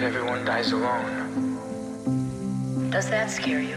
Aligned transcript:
that 0.00 0.16
everyone 0.16 0.40
dies 0.48 0.72
alone. 0.72 1.04
Does 2.88 3.12
that 3.12 3.28
scare 3.28 3.60
you? 3.60 3.76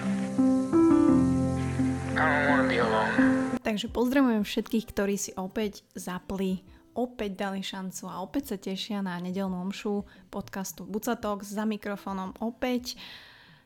I 2.16 2.24
don't 2.24 2.48
want 2.48 2.64
to 2.64 2.68
be 2.72 2.80
alone. 2.80 3.12
Takže 3.60 3.92
pozdravujem 3.92 4.48
všetkých, 4.48 4.86
ktorí 4.88 5.16
si 5.20 5.36
opäť 5.36 5.84
zapli, 6.00 6.64
opäť 6.96 7.44
dali 7.44 7.60
šancu 7.60 8.08
a 8.08 8.24
opäť 8.24 8.56
sa 8.56 8.58
tešia 8.60 9.04
na 9.04 9.20
nedelnú 9.20 9.68
omšu 9.68 10.08
podcastu 10.32 10.88
Bucatok 10.88 11.44
za 11.44 11.68
mikrofónom 11.68 12.40
opäť. 12.40 12.96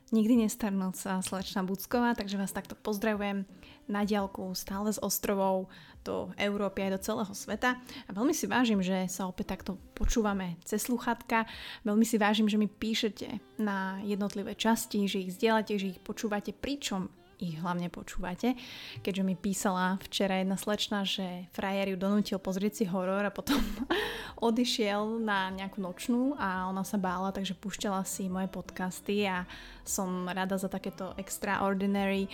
Nikdy 0.10 0.48
nestarnúca 0.48 1.22
slečna 1.22 1.62
Bucková, 1.62 2.18
takže 2.18 2.42
vás 2.42 2.56
takto 2.56 2.74
pozdravujem 2.74 3.46
na 3.88 4.04
diálku 4.04 4.52
stále 4.54 4.92
z 4.92 5.00
ostrovov 5.00 5.72
do 6.04 6.32
Európy 6.40 6.88
aj 6.88 6.92
do 6.96 7.04
celého 7.04 7.34
sveta. 7.36 7.76
A 8.08 8.10
veľmi 8.16 8.32
si 8.32 8.48
vážim, 8.48 8.80
že 8.80 9.12
sa 9.12 9.28
opäť 9.28 9.60
takto 9.60 9.76
počúvame 9.92 10.56
cez 10.64 10.88
sluchatka. 10.88 11.44
Veľmi 11.84 12.08
si 12.08 12.16
vážim, 12.16 12.48
že 12.48 12.56
mi 12.56 12.72
píšete 12.72 13.60
na 13.60 14.00
jednotlivé 14.08 14.56
časti, 14.56 15.08
že 15.08 15.28
ich 15.28 15.36
zdieľate, 15.36 15.76
že 15.76 15.92
ich 15.98 16.00
počúvate, 16.00 16.56
pričom 16.56 17.12
ich 17.38 17.58
hlavne 17.62 17.90
počúvate. 17.94 18.58
Keďže 19.06 19.24
mi 19.24 19.38
písala 19.38 20.02
včera 20.02 20.42
jedna 20.42 20.58
slečna, 20.58 21.06
že 21.06 21.46
frajer 21.54 21.94
ju 21.94 21.98
donútil 21.98 22.42
pozrieť 22.42 22.82
si 22.82 22.86
horor 22.90 23.22
a 23.22 23.34
potom 23.34 23.62
odišiel 24.48 25.22
na 25.22 25.54
nejakú 25.54 25.78
nočnú 25.78 26.34
a 26.38 26.66
ona 26.66 26.82
sa 26.82 26.98
bála, 26.98 27.30
takže 27.30 27.58
púšťala 27.58 28.02
si 28.10 28.26
moje 28.26 28.50
podcasty 28.50 29.30
a 29.30 29.46
som 29.86 30.26
rada 30.26 30.58
za 30.58 30.66
takéto 30.66 31.14
extraordinary 31.22 32.26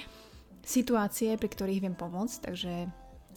situácie, 0.63 1.35
pri 1.37 1.49
ktorých 1.51 1.83
viem 1.83 1.95
pomôcť, 1.95 2.49
takže 2.49 2.87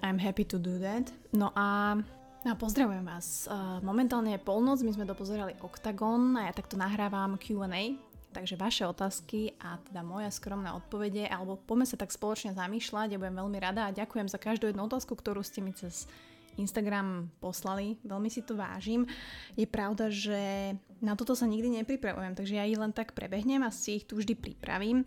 I'm 0.01 0.16
happy 0.16 0.47
to 0.48 0.57
do 0.57 0.79
that. 0.80 1.11
No 1.35 1.51
a 1.59 1.99
No 2.47 2.55
a 2.55 2.62
pozdravujem 2.62 3.02
vás. 3.02 3.51
Momentálne 3.83 4.39
je 4.39 4.47
polnoc, 4.47 4.79
my 4.79 4.95
sme 4.95 5.02
dopozerali 5.02 5.59
Octagon 5.66 6.39
a 6.39 6.47
ja 6.47 6.55
takto 6.55 6.79
nahrávam 6.79 7.35
Q&A, 7.35 7.99
takže 8.30 8.55
vaše 8.55 8.87
otázky 8.87 9.59
a 9.59 9.83
teda 9.83 10.07
moja 10.07 10.30
skromná 10.30 10.79
odpovede, 10.79 11.27
alebo 11.27 11.59
poďme 11.59 11.91
sa 11.91 11.99
tak 11.99 12.15
spoločne 12.15 12.55
zamýšľať, 12.55 13.10
ja 13.10 13.18
budem 13.18 13.43
veľmi 13.43 13.59
rada 13.59 13.90
a 13.90 13.96
ďakujem 13.99 14.30
za 14.30 14.38
každú 14.38 14.71
jednu 14.71 14.87
otázku, 14.87 15.18
ktorú 15.18 15.43
ste 15.43 15.59
mi 15.59 15.74
cez 15.74 16.07
Instagram 16.55 17.35
poslali, 17.43 17.99
veľmi 18.07 18.30
si 18.30 18.46
to 18.46 18.55
vážim. 18.55 19.11
Je 19.59 19.66
pravda, 19.66 20.07
že 20.07 20.71
na 21.02 21.18
toto 21.18 21.35
sa 21.35 21.51
nikdy 21.51 21.83
nepripravujem, 21.83 22.38
takže 22.38 22.63
ja 22.63 22.65
ich 22.65 22.79
len 22.79 22.95
tak 22.95 23.11
prebehnem 23.11 23.66
a 23.66 23.74
si 23.74 23.99
ich 23.99 24.07
tu 24.07 24.23
vždy 24.23 24.38
pripravím 24.38 25.02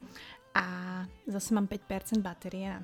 a 0.56 0.66
zase 1.28 1.54
mám 1.54 1.68
5% 1.68 2.22
batérie 2.22 2.70
na, 2.70 2.82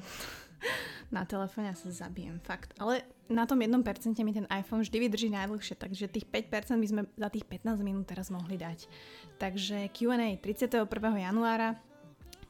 na 1.21 1.21
telefóne 1.25 1.73
sa 1.73 1.89
zabijem, 1.91 2.39
fakt. 2.41 2.73
Ale 2.77 3.05
na 3.29 3.45
tom 3.45 3.59
1% 3.59 3.81
mi 4.21 4.33
ten 4.33 4.47
iPhone 4.49 4.81
vždy 4.85 4.97
vydrží 4.99 5.29
najdlhšie, 5.33 5.75
takže 5.77 6.11
tých 6.11 6.25
5% 6.29 6.77
by 6.77 6.87
sme 6.87 7.01
za 7.17 7.29
tých 7.29 7.45
15 7.45 7.81
minút 7.81 8.05
teraz 8.05 8.29
mohli 8.29 8.55
dať. 8.57 8.89
Takže 9.41 9.89
Q&A 9.91 10.37
31. 10.37 10.87
januára, 11.19 11.75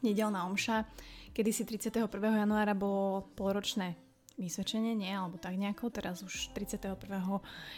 nedelná 0.03 0.45
omša, 0.45 0.86
kedy 1.33 1.49
si 1.52 1.63
31. 1.67 2.08
januára 2.11 2.77
bolo 2.77 3.27
polročné 3.33 4.05
vysvedčenie, 4.36 4.95
nie, 4.95 5.11
alebo 5.11 5.39
tak 5.39 5.55
nejako. 5.55 5.91
Teraz 5.91 6.19
už 6.22 6.52
31. 6.52 7.00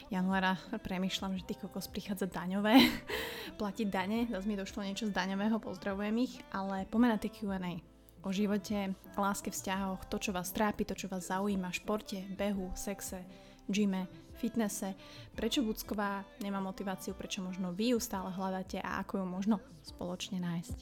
januára 0.09 0.57
premyšľam, 0.81 1.37
že 1.37 1.47
tých 1.47 1.61
kokos 1.61 1.89
prichádza 1.89 2.29
daňové, 2.29 2.81
platiť 3.61 3.87
dane, 3.87 4.25
zase 4.29 4.45
mi 4.49 4.57
došlo 4.57 4.81
niečo 4.85 5.09
z 5.09 5.13
daňového, 5.13 5.61
pozdravujem 5.61 6.15
ich, 6.25 6.33
ale 6.49 6.89
poďme 6.89 7.13
na 7.13 7.17
tie 7.21 7.29
Q&A 7.29 7.81
o 8.25 8.29
živote, 8.33 8.91
láske, 9.15 9.53
vzťahoch, 9.53 10.03
to, 10.11 10.19
čo 10.19 10.35
vás 10.35 10.51
trápi, 10.51 10.83
to, 10.83 10.97
čo 10.97 11.07
vás 11.07 11.31
zaujíma, 11.31 11.71
športe, 11.71 12.27
behu, 12.35 12.75
sexe, 12.75 13.23
gyme, 13.71 14.09
fitnesse, 14.35 14.93
prečo 15.31 15.63
Bucková 15.63 16.27
nemá 16.43 16.59
motiváciu, 16.59 17.15
prečo 17.15 17.39
možno 17.39 17.71
vy 17.71 17.95
ju 17.95 17.99
stále 18.03 18.33
hľadáte 18.35 18.83
a 18.83 18.99
ako 18.99 19.23
ju 19.23 19.25
možno 19.25 19.55
spoločne 19.85 20.43
nájsť. 20.43 20.77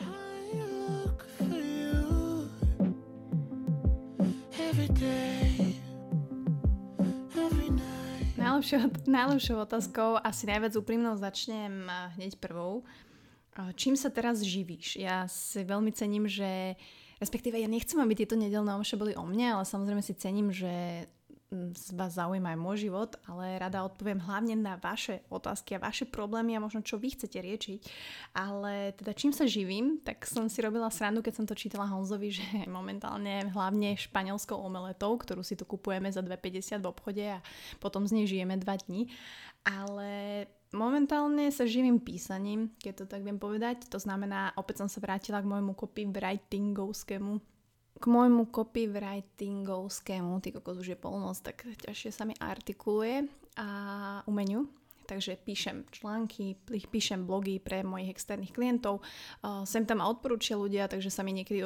I 0.00 0.64
look 1.04 1.28
for 1.36 1.67
Najlepšou, 9.08 9.58
otázkou, 9.64 10.20
asi 10.22 10.46
najviac 10.46 10.76
úprimnou 10.78 11.18
začnem 11.18 11.90
eh, 11.90 11.94
hneď 12.18 12.38
prvou. 12.38 12.86
Eh, 13.58 13.74
čím 13.74 13.98
sa 13.98 14.14
teraz 14.14 14.44
živíš? 14.46 14.98
Ja 15.00 15.26
si 15.26 15.66
veľmi 15.66 15.90
cením, 15.90 16.30
že 16.30 16.78
respektíve 17.18 17.58
ja 17.58 17.66
nechcem, 17.66 17.98
aby 17.98 18.14
tieto 18.14 18.38
nedelné 18.38 18.74
omše 18.78 18.94
boli 18.94 19.18
o 19.18 19.26
mne, 19.26 19.58
ale 19.58 19.64
samozrejme 19.66 20.02
si 20.02 20.14
cením, 20.14 20.54
že 20.54 21.06
z 21.50 21.96
vás 21.96 22.12
zaujíma 22.12 22.52
aj 22.52 22.58
môj 22.60 22.76
život, 22.88 23.16
ale 23.24 23.56
rada 23.56 23.80
odpoviem 23.80 24.20
hlavne 24.20 24.52
na 24.52 24.76
vaše 24.76 25.24
otázky 25.32 25.76
a 25.76 25.84
vaše 25.84 26.04
problémy 26.04 26.52
a 26.52 26.60
možno 26.60 26.84
čo 26.84 27.00
vy 27.00 27.16
chcete 27.16 27.40
riešiť. 27.40 27.80
Ale 28.36 28.92
teda 28.92 29.16
čím 29.16 29.32
sa 29.32 29.48
živím, 29.48 29.96
tak 30.04 30.28
som 30.28 30.44
si 30.52 30.60
robila 30.60 30.92
srandu, 30.92 31.24
keď 31.24 31.34
som 31.40 31.46
to 31.48 31.56
čítala 31.56 31.88
Honzovi, 31.88 32.28
že 32.28 32.44
momentálne 32.68 33.48
hlavne 33.48 33.96
španielskou 33.96 34.60
omeletou, 34.60 35.16
ktorú 35.16 35.40
si 35.40 35.56
tu 35.56 35.64
kupujeme 35.64 36.12
za 36.12 36.20
2,50 36.20 36.84
v 36.84 36.90
obchode 36.92 37.24
a 37.24 37.40
potom 37.80 38.04
z 38.04 38.12
nej 38.20 38.26
žijeme 38.28 38.60
2 38.60 38.84
dní. 38.84 39.08
Ale 39.64 40.44
momentálne 40.76 41.48
sa 41.48 41.64
živím 41.64 41.96
písaním, 41.96 42.76
keď 42.76 42.92
to 42.92 43.04
tak 43.08 43.24
viem 43.24 43.40
povedať. 43.40 43.88
To 43.88 43.96
znamená, 43.96 44.52
opäť 44.60 44.84
som 44.84 44.88
sa 44.92 45.00
vrátila 45.00 45.40
k 45.40 45.48
môjmu 45.48 45.72
copywritingovskému 45.72 47.57
k 47.98 48.04
môjmu 48.06 48.48
copywritingovskému, 48.54 50.38
ty 50.40 50.54
kokos 50.54 50.78
už 50.78 50.94
je 50.94 50.98
polnoc, 50.98 51.34
tak 51.42 51.66
ťažšie 51.66 52.10
sa 52.14 52.22
mi 52.24 52.32
artikuluje 52.38 53.26
a 53.58 53.68
umeniu. 54.30 54.70
Takže 55.08 55.40
píšem 55.40 55.88
články, 55.88 56.60
píšem 56.68 57.24
blogy 57.24 57.64
pre 57.64 57.80
mojich 57.80 58.12
externých 58.12 58.52
klientov. 58.52 59.00
sem 59.64 59.88
tam 59.88 60.04
odporúčia 60.04 60.52
ľudia, 60.52 60.84
takže 60.84 61.08
sa 61.08 61.24
mi 61.24 61.32
niekedy 61.32 61.64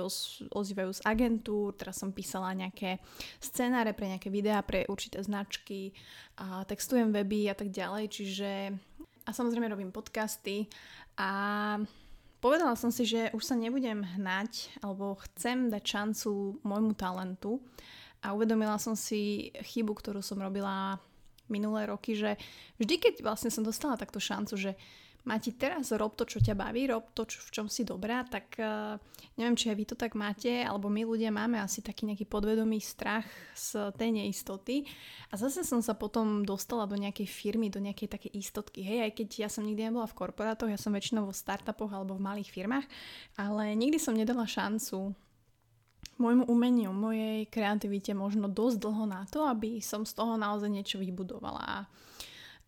ozývajú 0.54 0.90
z 0.94 1.02
agentúr. 1.02 1.74
Teraz 1.74 1.98
som 1.98 2.14
písala 2.14 2.54
nejaké 2.54 3.02
scenáre 3.42 3.98
pre 3.98 4.14
nejaké 4.14 4.30
videá, 4.30 4.62
pre 4.62 4.86
určité 4.86 5.18
značky, 5.26 5.90
a 6.38 6.62
textujem 6.62 7.10
weby 7.10 7.50
a 7.50 7.58
tak 7.58 7.74
ďalej. 7.74 8.14
Čiže 8.14 8.78
a 9.26 9.30
samozrejme 9.34 9.74
robím 9.74 9.90
podcasty 9.90 10.70
a 11.18 11.82
Povedala 12.42 12.74
som 12.74 12.90
si, 12.90 13.06
že 13.06 13.30
už 13.30 13.46
sa 13.46 13.54
nebudem 13.54 14.02
hnať, 14.02 14.82
alebo 14.82 15.14
chcem 15.30 15.70
dať 15.70 15.82
šancu 15.86 16.58
môjmu 16.66 16.98
talentu. 16.98 17.62
A 18.18 18.34
uvedomila 18.34 18.82
som 18.82 18.98
si 18.98 19.54
chybu, 19.54 19.94
ktorú 19.94 20.18
som 20.26 20.42
robila 20.42 20.98
minulé 21.46 21.86
roky, 21.86 22.18
že 22.18 22.34
vždy, 22.82 22.98
keď 22.98 23.14
vlastne 23.22 23.54
som 23.54 23.62
dostala 23.62 23.94
takto 23.94 24.18
šancu, 24.18 24.58
že 24.58 24.74
Mati, 25.22 25.54
teraz 25.54 25.94
rob 25.94 26.18
to, 26.18 26.26
čo 26.26 26.42
ťa 26.42 26.58
baví, 26.58 26.90
rob 26.90 27.14
to, 27.14 27.22
čo, 27.22 27.38
v 27.46 27.50
čom 27.54 27.66
si 27.70 27.86
dobrá, 27.86 28.26
tak 28.26 28.58
uh, 28.58 28.98
neviem, 29.38 29.54
či 29.54 29.70
aj 29.70 29.76
vy 29.78 29.84
to 29.86 29.94
tak 29.94 30.18
máte, 30.18 30.50
alebo 30.66 30.90
my 30.90 31.06
ľudia 31.06 31.30
máme 31.30 31.62
asi 31.62 31.78
taký 31.78 32.10
nejaký 32.10 32.26
podvedomý 32.26 32.82
strach 32.82 33.22
z 33.54 33.94
tej 33.94 34.10
neistoty. 34.18 34.82
A 35.30 35.38
zase 35.38 35.62
som 35.62 35.78
sa 35.78 35.94
potom 35.94 36.42
dostala 36.42 36.90
do 36.90 36.98
nejakej 36.98 37.30
firmy, 37.30 37.70
do 37.70 37.78
nejakej 37.78 38.18
takej 38.18 38.34
istotky. 38.34 38.82
Hej, 38.82 38.98
aj 39.06 39.12
keď 39.14 39.28
ja 39.46 39.48
som 39.48 39.62
nikdy 39.62 39.94
nebola 39.94 40.10
v 40.10 40.18
korporátoch, 40.18 40.66
ja 40.66 40.80
som 40.80 40.90
väčšinou 40.90 41.30
vo 41.30 41.34
startupoch 41.34 41.94
alebo 41.94 42.18
v 42.18 42.26
malých 42.26 42.50
firmách, 42.50 42.86
ale 43.38 43.78
nikdy 43.78 44.02
som 44.02 44.18
nedala 44.18 44.42
šancu 44.42 45.14
môjmu 46.18 46.50
umeniu, 46.50 46.90
mojej 46.90 47.46
kreativite 47.46 48.10
možno 48.14 48.50
dosť 48.50 48.76
dlho 48.78 49.04
na 49.06 49.22
to, 49.30 49.46
aby 49.46 49.78
som 49.78 50.02
z 50.02 50.18
toho 50.18 50.34
naozaj 50.34 50.70
niečo 50.70 50.98
vybudovala. 50.98 51.86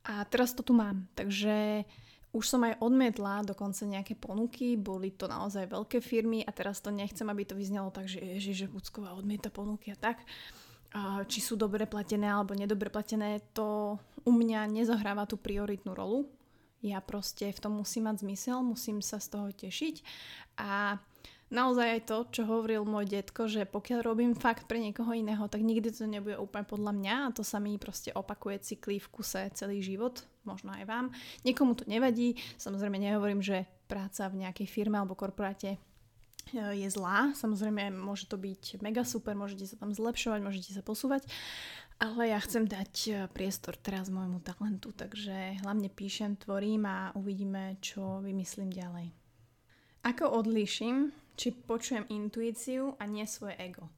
A 0.04 0.12
teraz 0.28 0.52
to 0.52 0.60
tu 0.60 0.76
mám. 0.76 1.08
Takže 1.16 1.86
už 2.34 2.44
som 2.50 2.66
aj 2.66 2.82
odmietla 2.82 3.46
dokonca 3.46 3.86
nejaké 3.86 4.18
ponuky, 4.18 4.74
boli 4.74 5.14
to 5.14 5.30
naozaj 5.30 5.70
veľké 5.70 6.02
firmy 6.02 6.42
a 6.42 6.50
teraz 6.50 6.82
to 6.82 6.90
nechcem, 6.90 7.30
aby 7.30 7.46
to 7.46 7.54
vyznelo 7.54 7.94
tak, 7.94 8.10
že 8.10 8.18
ježiš, 8.18 8.66
že 8.66 8.72
Bucková 8.74 9.14
odmieta 9.14 9.54
ponuky 9.54 9.94
a 9.94 9.96
tak. 9.96 10.26
Či 11.30 11.38
sú 11.38 11.54
dobre 11.54 11.86
platené 11.86 12.26
alebo 12.26 12.58
nedobre 12.58 12.90
platené, 12.90 13.38
to 13.54 13.98
u 14.26 14.32
mňa 14.34 14.66
nezohráva 14.66 15.30
tú 15.30 15.38
prioritnú 15.38 15.94
rolu. 15.94 16.26
Ja 16.82 16.98
proste 16.98 17.54
v 17.54 17.62
tom 17.62 17.78
musím 17.78 18.10
mať 18.10 18.26
zmysel, 18.26 18.60
musím 18.66 18.98
sa 18.98 19.22
z 19.22 19.30
toho 19.30 19.48
tešiť 19.54 20.04
a 20.58 20.98
naozaj 21.54 21.86
aj 21.96 22.02
to, 22.04 22.16
čo 22.34 22.42
hovoril 22.50 22.82
môj 22.82 23.08
detko, 23.08 23.46
že 23.46 23.62
pokiaľ 23.64 24.04
robím 24.04 24.34
fakt 24.34 24.66
pre 24.66 24.82
niekoho 24.82 25.14
iného, 25.14 25.46
tak 25.46 25.62
nikdy 25.62 25.94
to 25.94 26.04
nebude 26.04 26.34
úplne 26.36 26.66
podľa 26.66 26.92
mňa 26.92 27.14
a 27.30 27.32
to 27.32 27.46
sa 27.46 27.62
mi 27.62 27.78
proste 27.78 28.10
opakuje 28.10 28.58
cykly 28.60 28.98
v 28.98 29.06
kuse 29.06 29.48
celý 29.54 29.80
život, 29.80 30.26
možno 30.48 30.72
aj 30.72 30.84
vám. 30.88 31.06
Niekomu 31.44 31.76
to 31.76 31.84
nevadí, 31.84 32.38
samozrejme 32.56 32.96
nehovorím, 32.96 33.44
že 33.44 33.68
práca 33.88 34.28
v 34.30 34.46
nejakej 34.46 34.68
firme 34.68 34.96
alebo 35.00 35.18
korporáte 35.18 35.76
e, 35.76 35.78
je 36.54 36.88
zlá. 36.88 37.32
Samozrejme, 37.36 37.92
môže 37.92 38.30
to 38.30 38.40
byť 38.40 38.80
mega 38.80 39.04
super, 39.04 39.36
môžete 39.36 39.68
sa 39.68 39.76
tam 39.76 39.92
zlepšovať, 39.92 40.40
môžete 40.40 40.70
sa 40.72 40.80
posúvať, 40.84 41.28
ale 41.98 42.30
ja 42.32 42.38
chcem 42.40 42.64
dať 42.64 42.92
e, 43.08 43.10
priestor 43.32 43.76
teraz 43.76 44.08
môjmu 44.12 44.40
talentu, 44.44 44.94
takže 44.94 45.60
hlavne 45.64 45.88
píšem, 45.92 46.38
tvorím 46.40 46.86
a 46.86 47.12
uvidíme, 47.16 47.80
čo 47.82 48.22
vymyslím 48.22 48.70
ďalej. 48.72 49.12
Ako 50.04 50.28
odlíšim 50.36 51.24
či 51.34 51.50
počujem 51.50 52.06
intuíciu 52.10 52.94
a 52.98 53.04
nie 53.10 53.26
svoje 53.26 53.58
ego. 53.58 53.90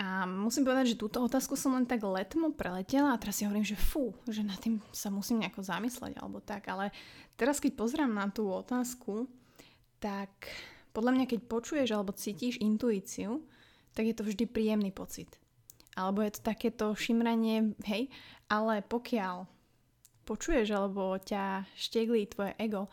A 0.00 0.24
musím 0.24 0.64
povedať, 0.64 0.96
že 0.96 1.00
túto 1.00 1.20
otázku 1.20 1.60
som 1.60 1.76
len 1.76 1.84
tak 1.84 2.00
letmo 2.00 2.56
preletela 2.56 3.12
a 3.12 3.20
teraz 3.20 3.36
si 3.36 3.44
hovorím, 3.44 3.68
že 3.68 3.76
fú, 3.76 4.16
že 4.24 4.40
nad 4.40 4.56
tým 4.56 4.80
sa 4.96 5.12
musím 5.12 5.44
nejako 5.44 5.60
zamysleť 5.60 6.16
alebo 6.16 6.40
tak, 6.40 6.72
ale 6.72 6.88
teraz 7.36 7.60
keď 7.60 7.76
pozrám 7.76 8.08
na 8.08 8.32
tú 8.32 8.48
otázku, 8.48 9.28
tak 10.00 10.32
podľa 10.96 11.20
mňa 11.20 11.24
keď 11.28 11.40
počuješ 11.44 11.88
alebo 11.92 12.16
cítiš 12.16 12.56
intuíciu, 12.64 13.44
tak 13.92 14.08
je 14.08 14.16
to 14.16 14.24
vždy 14.24 14.48
príjemný 14.48 14.88
pocit. 14.88 15.36
Alebo 15.92 16.24
je 16.24 16.32
to 16.32 16.48
takéto 16.48 16.96
šimranie, 16.96 17.76
hej, 17.84 18.08
ale 18.48 18.80
pokiaľ 18.80 19.44
počuješ 20.24 20.72
alebo 20.72 21.20
ťa 21.20 21.68
šteglí 21.76 22.24
tvoje 22.32 22.56
ego, 22.56 22.88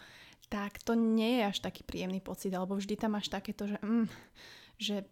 tak 0.52 0.84
to 0.84 0.92
nie 0.92 1.40
je 1.40 1.56
až 1.56 1.58
taký 1.64 1.88
príjemný 1.88 2.20
pocit, 2.20 2.52
alebo 2.52 2.76
vždy 2.76 3.00
tam 3.00 3.16
máš 3.16 3.32
takéto, 3.32 3.64
že, 3.64 3.80
mm, 3.80 4.08
že 4.76 5.08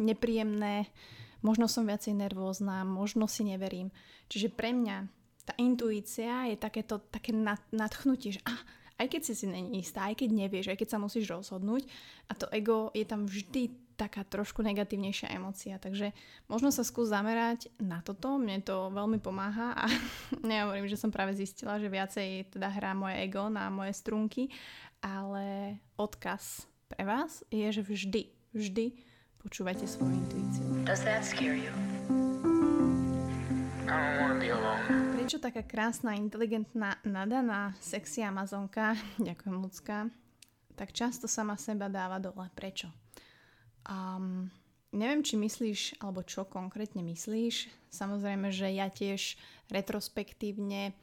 nepríjemné, 0.00 0.88
možno 1.44 1.68
som 1.68 1.84
viacej 1.84 2.16
nervózna, 2.16 2.82
možno 2.88 3.28
si 3.28 3.44
neverím. 3.44 3.92
Čiže 4.32 4.48
pre 4.50 4.72
mňa 4.72 4.96
tá 5.44 5.52
intuícia 5.60 6.48
je 6.48 6.56
takéto, 6.56 7.04
také 7.12 7.36
nadchnutie, 7.70 8.40
že 8.40 8.42
ah, 8.48 8.60
aj 8.96 9.06
keď 9.12 9.22
si 9.22 9.34
si 9.36 9.46
není 9.46 9.84
istá, 9.84 10.08
aj 10.08 10.24
keď 10.24 10.30
nevieš, 10.32 10.72
aj 10.72 10.78
keď 10.80 10.88
sa 10.88 11.02
musíš 11.02 11.28
rozhodnúť 11.28 11.84
a 12.30 12.32
to 12.32 12.48
ego 12.48 12.88
je 12.96 13.04
tam 13.04 13.28
vždy 13.28 13.84
taká 13.94 14.26
trošku 14.26 14.58
negatívnejšia 14.66 15.30
emocia. 15.30 15.78
Takže 15.78 16.10
možno 16.50 16.74
sa 16.74 16.82
skús 16.82 17.14
zamerať 17.14 17.70
na 17.78 18.02
toto, 18.02 18.40
mne 18.40 18.58
to 18.64 18.90
veľmi 18.90 19.22
pomáha 19.22 19.76
a 19.78 19.86
nehovorím, 20.42 20.90
že 20.90 20.98
som 20.98 21.14
práve 21.14 21.36
zistila, 21.36 21.78
že 21.78 21.92
viacej 21.92 22.50
teda 22.56 22.72
hrá 22.72 22.96
moje 22.96 23.22
ego 23.22 23.46
na 23.46 23.70
moje 23.70 23.94
strunky, 23.94 24.50
ale 24.98 25.78
odkaz 25.94 26.66
pre 26.90 27.06
vás 27.06 27.46
je, 27.52 27.66
že 27.70 27.82
vždy, 27.82 28.22
vždy 28.54 28.86
Počúvajte 29.44 29.84
svoju 29.84 30.16
intuíciu. 30.16 30.64
Does 30.88 31.04
that 31.04 31.20
scare 31.20 31.52
you? 31.52 31.68
I 33.84 33.92
don't 33.92 34.16
want 34.24 34.32
to 34.32 34.40
be 34.40 34.48
alone. 34.48 35.12
Prečo 35.12 35.36
taká 35.36 35.60
krásna, 35.60 36.16
inteligentná, 36.16 36.96
nadaná, 37.04 37.76
sexy 37.76 38.24
Amazonka, 38.24 38.96
ďakujem 39.20 39.56
ľudská, 39.60 40.08
tak 40.72 40.96
často 40.96 41.28
sama 41.28 41.60
seba 41.60 41.92
dáva 41.92 42.16
dole. 42.16 42.48
Prečo? 42.56 42.88
Um, 43.84 44.48
neviem, 44.96 45.20
či 45.20 45.36
myslíš, 45.36 46.00
alebo 46.00 46.24
čo 46.24 46.48
konkrétne 46.48 47.04
myslíš. 47.04 47.68
Samozrejme, 47.92 48.48
že 48.48 48.72
ja 48.72 48.88
tiež 48.88 49.36
retrospektívne 49.68 50.96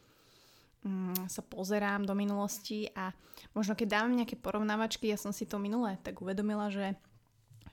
um, 0.81 1.13
sa 1.29 1.45
pozerám 1.45 2.09
do 2.09 2.17
minulosti 2.17 2.89
a 2.97 3.13
možno 3.53 3.77
keď 3.77 4.01
dávam 4.01 4.17
nejaké 4.17 4.33
porovnávačky, 4.33 5.13
ja 5.13 5.17
som 5.21 5.29
si 5.29 5.45
to 5.45 5.61
minulé 5.61 6.01
tak 6.01 6.17
uvedomila, 6.25 6.73
že 6.73 6.97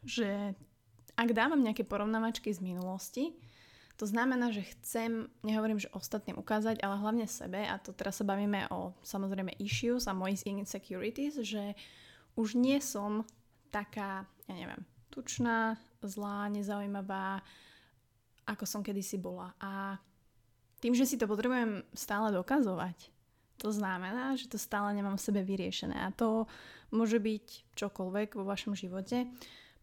že 0.05 0.55
ak 1.19 1.29
dávam 1.35 1.58
nejaké 1.58 1.82
porovnávačky 1.82 2.55
z 2.55 2.62
minulosti, 2.62 3.35
to 3.99 4.06
znamená, 4.06 4.55
že 4.55 4.62
chcem, 4.79 5.26
nehovorím, 5.43 5.82
že 5.82 5.90
ostatným 5.90 6.38
ukázať, 6.38 6.79
ale 6.87 7.02
hlavne 7.02 7.26
sebe, 7.26 7.67
a 7.67 7.82
to 7.82 7.90
teraz 7.90 8.23
sa 8.23 8.25
bavíme 8.25 8.70
o 8.70 8.94
samozrejme 9.02 9.58
issues 9.58 10.06
a 10.06 10.14
mojich 10.14 10.46
insecurities, 10.46 11.43
že 11.43 11.75
už 12.38 12.55
nie 12.55 12.79
som 12.79 13.26
taká, 13.75 14.23
ja 14.46 14.55
neviem, 14.55 14.87
tučná, 15.11 15.75
zlá, 15.99 16.46
nezaujímavá, 16.46 17.43
ako 18.46 18.64
som 18.64 18.87
kedysi 18.87 19.19
bola. 19.19 19.50
A 19.58 19.99
tým, 20.79 20.94
že 20.94 21.02
si 21.02 21.19
to 21.19 21.26
potrebujem 21.26 21.82
stále 21.90 22.31
dokazovať, 22.31 23.11
to 23.58 23.75
znamená, 23.75 24.38
že 24.38 24.46
to 24.46 24.55
stále 24.55 24.94
nemám 24.94 25.19
v 25.19 25.26
sebe 25.26 25.43
vyriešené. 25.43 25.99
A 25.99 26.14
to 26.14 26.46
môže 26.94 27.19
byť 27.19 27.75
čokoľvek 27.75 28.38
vo 28.38 28.46
vašom 28.46 28.79
živote 28.79 29.26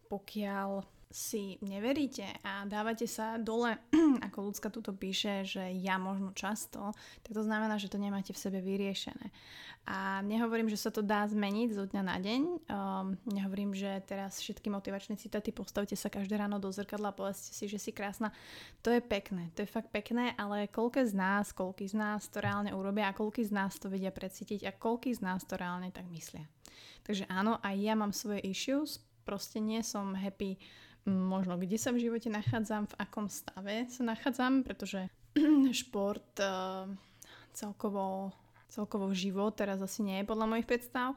pokiaľ 0.08 0.96
si 1.06 1.56
neveríte 1.62 2.26
a 2.42 2.66
dávate 2.66 3.06
sa 3.06 3.38
dole, 3.38 3.78
ako 4.26 4.50
ľudská 4.50 4.68
tuto 4.74 4.90
píše, 4.90 5.46
že 5.46 5.64
ja 5.78 6.02
možno 6.02 6.34
často, 6.34 6.90
tak 7.22 7.32
to 7.32 7.40
znamená, 7.46 7.78
že 7.78 7.88
to 7.88 7.96
nemáte 7.96 8.34
v 8.34 8.42
sebe 8.42 8.58
vyriešené. 8.58 9.30
A 9.86 10.18
nehovorím, 10.26 10.66
že 10.66 10.82
sa 10.82 10.90
to 10.90 10.98
dá 10.98 11.22
zmeniť 11.30 11.68
zo 11.70 11.86
dňa 11.86 12.02
na 12.02 12.18
deň. 12.18 12.42
Um, 12.42 13.14
nehovorím, 13.30 13.70
že 13.70 14.02
teraz 14.02 14.42
všetky 14.42 14.66
motivačné 14.66 15.14
citáty 15.14 15.54
postavte 15.54 15.94
sa 15.94 16.10
každé 16.10 16.34
ráno 16.34 16.58
do 16.58 16.74
zrkadla 16.74 17.14
a 17.14 17.16
povedzte 17.16 17.54
si, 17.54 17.70
že 17.70 17.78
si 17.78 17.94
krásna. 17.94 18.34
To 18.82 18.90
je 18.90 18.98
pekné, 18.98 19.54
to 19.54 19.62
je 19.62 19.70
fakt 19.70 19.94
pekné, 19.94 20.34
ale 20.34 20.66
koľko 20.66 21.06
z 21.06 21.14
nás, 21.14 21.54
koľko 21.54 21.86
z 21.86 21.94
nás 21.94 22.26
to 22.26 22.42
reálne 22.42 22.74
urobia 22.74 23.08
a 23.08 23.16
koľko 23.16 23.46
z 23.46 23.54
nás 23.54 23.78
to 23.78 23.86
vedia 23.86 24.10
precítiť 24.10 24.66
a 24.66 24.74
koľko 24.74 25.14
z 25.14 25.22
nás 25.22 25.46
to 25.46 25.54
reálne 25.54 25.94
tak 25.94 26.10
myslia. 26.10 26.50
Takže 27.06 27.30
áno, 27.30 27.62
aj 27.62 27.76
ja 27.78 27.94
mám 27.94 28.10
svoje 28.10 28.42
issues, 28.42 29.06
proste 29.26 29.58
nie 29.58 29.82
som 29.82 30.14
happy 30.14 30.56
možno 31.06 31.54
kde 31.54 31.78
sa 31.78 31.94
v 31.94 32.02
živote 32.02 32.26
nachádzam, 32.26 32.90
v 32.90 32.98
akom 32.98 33.30
stave 33.30 33.86
sa 33.86 34.02
nachádzam, 34.02 34.66
pretože 34.66 35.06
šport 35.86 36.34
uh, 36.42 36.90
celkovo, 37.54 38.34
celkovo 38.66 39.14
život 39.14 39.54
teraz 39.54 39.78
asi 39.78 40.02
nie 40.02 40.18
je 40.20 40.28
podľa 40.28 40.50
mojich 40.50 40.66
predstav, 40.66 41.14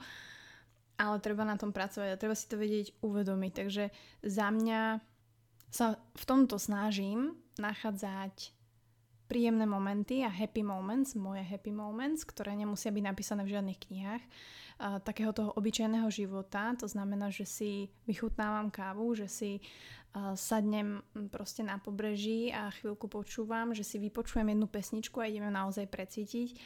ale 1.02 1.18
treba 1.26 1.42
na 1.42 1.58
tom 1.58 1.74
pracovať 1.74 2.10
a 2.14 2.22
treba 2.22 2.38
si 2.38 2.46
to 2.46 2.62
vedieť 2.62 3.02
uvedomiť. 3.02 3.52
Takže 3.52 3.84
za 4.22 4.48
mňa 4.54 5.02
sa 5.74 5.98
v 5.98 6.24
tomto 6.26 6.62
snažím 6.62 7.34
nachádzať 7.58 8.54
príjemné 9.30 9.70
momenty 9.70 10.26
a 10.26 10.34
happy 10.34 10.66
moments, 10.66 11.14
moje 11.14 11.46
happy 11.46 11.70
moments, 11.70 12.26
ktoré 12.26 12.58
nemusia 12.58 12.90
byť 12.90 13.04
napísané 13.06 13.46
v 13.46 13.54
žiadnych 13.54 13.80
knihách, 13.86 14.24
takého 15.06 15.30
toho 15.30 15.54
obyčajného 15.54 16.10
života. 16.10 16.74
To 16.82 16.90
znamená, 16.90 17.30
že 17.30 17.46
si 17.46 17.94
vychutnávam 18.10 18.74
kávu, 18.74 19.14
že 19.14 19.30
si 19.30 19.62
sadnem 20.34 21.06
proste 21.30 21.62
na 21.62 21.78
pobreží 21.78 22.50
a 22.50 22.74
chvíľku 22.74 23.06
počúvam, 23.06 23.78
že 23.78 23.86
si 23.86 24.02
vypočujem 24.02 24.50
jednu 24.50 24.66
pesničku 24.66 25.22
a 25.22 25.30
ideme 25.30 25.54
naozaj 25.54 25.86
precítiť. 25.86 26.58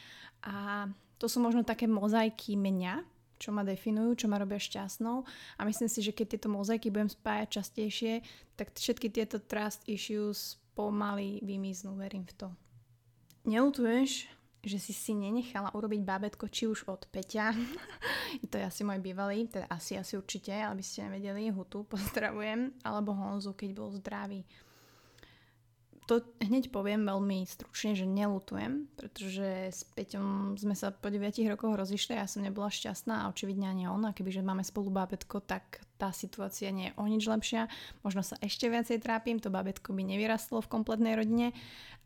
A 0.48 0.88
to 1.20 1.28
sú 1.28 1.44
možno 1.44 1.60
také 1.60 1.84
mozaiky 1.84 2.56
mňa, 2.56 3.04
čo 3.36 3.52
ma 3.52 3.60
definujú, 3.66 4.24
čo 4.24 4.26
ma 4.30 4.40
robia 4.40 4.56
šťastnou 4.56 5.26
a 5.58 5.60
myslím 5.68 5.90
si, 5.90 6.00
že 6.00 6.16
keď 6.16 6.38
tieto 6.38 6.48
mozaiky 6.48 6.88
budem 6.88 7.10
spájať 7.12 7.48
častejšie, 7.60 8.24
tak 8.56 8.72
všetky 8.72 9.10
tieto 9.12 9.36
trust 9.42 9.84
issues 9.90 10.56
pomaly 10.74 11.40
vymiznú, 11.40 11.94
verím 11.94 12.26
v 12.26 12.34
to. 12.34 12.48
Neutuješ, 13.46 14.26
že 14.64 14.78
si 14.80 14.96
si 14.96 15.12
nenechala 15.12 15.70
urobiť 15.76 16.00
bábetko 16.00 16.48
či 16.48 16.64
už 16.66 16.88
od 16.88 17.04
Peťa, 17.12 17.52
to 18.50 18.54
je 18.56 18.64
asi 18.64 18.82
môj 18.82 18.98
bývalý, 18.98 19.46
teda 19.46 19.68
asi, 19.68 20.00
asi 20.00 20.16
určite, 20.16 20.50
ale 20.50 20.80
by 20.80 20.84
ste 20.84 21.06
nevedeli, 21.06 21.52
Hutu 21.52 21.84
pozdravujem, 21.92 22.80
alebo 22.82 23.12
Honzu, 23.12 23.52
keď 23.52 23.70
bol 23.76 23.92
zdravý. 23.94 24.42
To 26.04 26.20
hneď 26.36 26.68
poviem 26.68 27.08
veľmi 27.08 27.48
stručne, 27.48 27.96
že 27.96 28.04
nelutujem, 28.04 28.92
pretože 28.92 29.72
s 29.72 29.88
Peťom 29.96 30.52
sme 30.60 30.76
sa 30.76 30.92
po 30.92 31.08
9 31.08 31.32
rokoch 31.48 31.72
rozišli 31.72 32.12
a 32.12 32.24
ja 32.24 32.28
som 32.28 32.44
nebola 32.44 32.68
šťastná 32.68 33.24
a 33.24 33.28
očividne 33.32 33.72
ani 33.72 33.88
on. 33.88 34.04
A 34.04 34.12
kebyže 34.12 34.44
máme 34.44 34.60
spolu 34.60 34.92
bábetko, 34.92 35.40
tak 35.40 35.80
tá 35.96 36.12
situácia 36.12 36.68
nie 36.68 36.92
je 36.92 36.96
o 37.00 37.08
nič 37.08 37.24
lepšia. 37.24 37.72
Možno 38.04 38.20
sa 38.20 38.36
ešte 38.44 38.68
viacej 38.68 39.00
trápim, 39.00 39.40
to 39.40 39.48
bábetko 39.48 39.96
by 39.96 40.04
nevyrastlo 40.04 40.60
v 40.60 40.68
kompletnej 40.68 41.16
rodine 41.16 41.56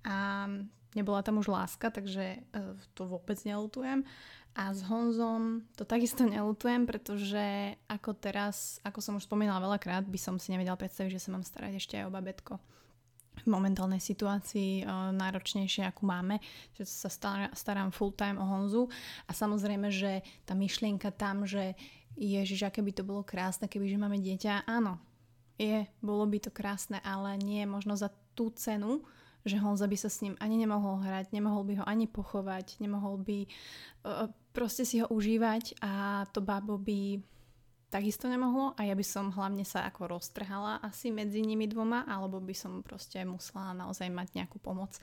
a 0.07 0.47
nebola 0.95 1.27
tam 1.27 1.43
už 1.43 1.51
láska, 1.51 1.91
takže 1.91 2.39
e, 2.39 2.69
to 2.95 3.03
vôbec 3.03 3.43
nelutujem. 3.43 4.07
A 4.55 4.75
s 4.75 4.87
Honzom 4.87 5.67
to 5.75 5.83
takisto 5.83 6.23
nelutujem, 6.23 6.87
pretože 6.87 7.75
ako 7.91 8.15
teraz, 8.15 8.79
ako 8.87 9.03
som 9.03 9.19
už 9.19 9.27
spomínala 9.27 9.59
veľakrát, 9.59 10.07
by 10.07 10.19
som 10.23 10.39
si 10.39 10.55
nevedela 10.55 10.79
predstaviť, 10.79 11.19
že 11.19 11.23
sa 11.27 11.35
mám 11.35 11.43
starať 11.43 11.83
ešte 11.83 11.99
aj 11.99 12.07
o 12.07 12.15
babetko 12.15 12.63
v 13.43 13.47
momentálnej 13.51 14.03
situácii 14.03 14.83
e, 14.83 14.85
náročnejšie, 15.15 15.87
akú 15.87 16.07
máme, 16.09 16.43
že 16.75 16.87
sa 16.87 17.09
starám 17.55 17.91
full 17.95 18.15
time 18.15 18.39
o 18.39 18.45
Honzu. 18.45 18.91
A 19.27 19.33
samozrejme, 19.35 19.89
že 19.91 20.23
tá 20.43 20.57
myšlienka 20.59 21.15
tam, 21.15 21.47
že 21.47 21.79
ježiš, 22.19 22.67
aké 22.67 22.83
by 22.83 22.93
to 22.95 23.07
bolo 23.07 23.23
krásne, 23.23 23.71
keby 23.71 23.87
že 23.91 23.99
máme 24.01 24.19
dieťa, 24.19 24.67
áno, 24.67 24.99
je, 25.59 25.87
bolo 25.99 26.27
by 26.27 26.39
to 26.39 26.51
krásne, 26.55 27.03
ale 27.03 27.35
nie 27.39 27.67
možno 27.67 27.99
za 27.99 28.11
tú 28.39 28.55
cenu, 28.55 29.03
že 29.47 29.59
Honza 29.59 29.87
by 29.91 29.97
sa 29.99 30.11
s 30.11 30.23
ním 30.23 30.39
ani 30.39 30.59
nemohol 30.59 31.03
hrať, 31.03 31.35
nemohol 31.35 31.67
by 31.67 31.75
ho 31.83 31.85
ani 31.87 32.07
pochovať, 32.07 32.79
nemohol 32.83 33.19
by 33.23 33.47
uh, 34.07 34.31
proste 34.55 34.83
si 34.83 34.99
ho 35.03 35.07
užívať 35.11 35.79
a 35.83 36.25
to 36.31 36.43
bábo 36.43 36.79
by 36.79 37.23
takisto 37.89 38.29
nemohlo 38.29 38.77
a 38.77 38.85
ja 38.85 38.93
by 38.93 39.05
som 39.05 39.33
hlavne 39.33 39.65
sa 39.65 39.89
ako 39.89 40.17
roztrhala 40.17 40.81
asi 40.85 41.09
medzi 41.09 41.41
nimi 41.41 41.65
dvoma 41.65 42.05
alebo 42.05 42.41
by 42.41 42.55
som 42.57 42.85
proste 42.85 43.25
musela 43.25 43.73
naozaj 43.73 44.09
mať 44.13 44.29
nejakú 44.37 44.61
pomoc. 44.61 44.97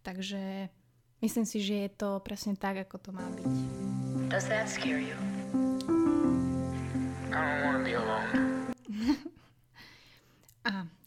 Takže 0.00 0.72
myslím 1.20 1.46
si, 1.46 1.60
že 1.60 1.86
je 1.86 1.90
to 1.92 2.20
presne 2.24 2.56
tak, 2.56 2.88
ako 2.88 2.96
to 2.98 3.10
má 3.12 3.24
byť. 3.36 3.52
Does 4.32 4.48
that 4.48 4.68
scare 4.68 5.00
you? 5.00 5.16
I 7.32 7.40
don't 7.40 7.60
want 7.64 7.76
to 7.80 7.84
be 7.84 7.94
alone. 7.96 9.28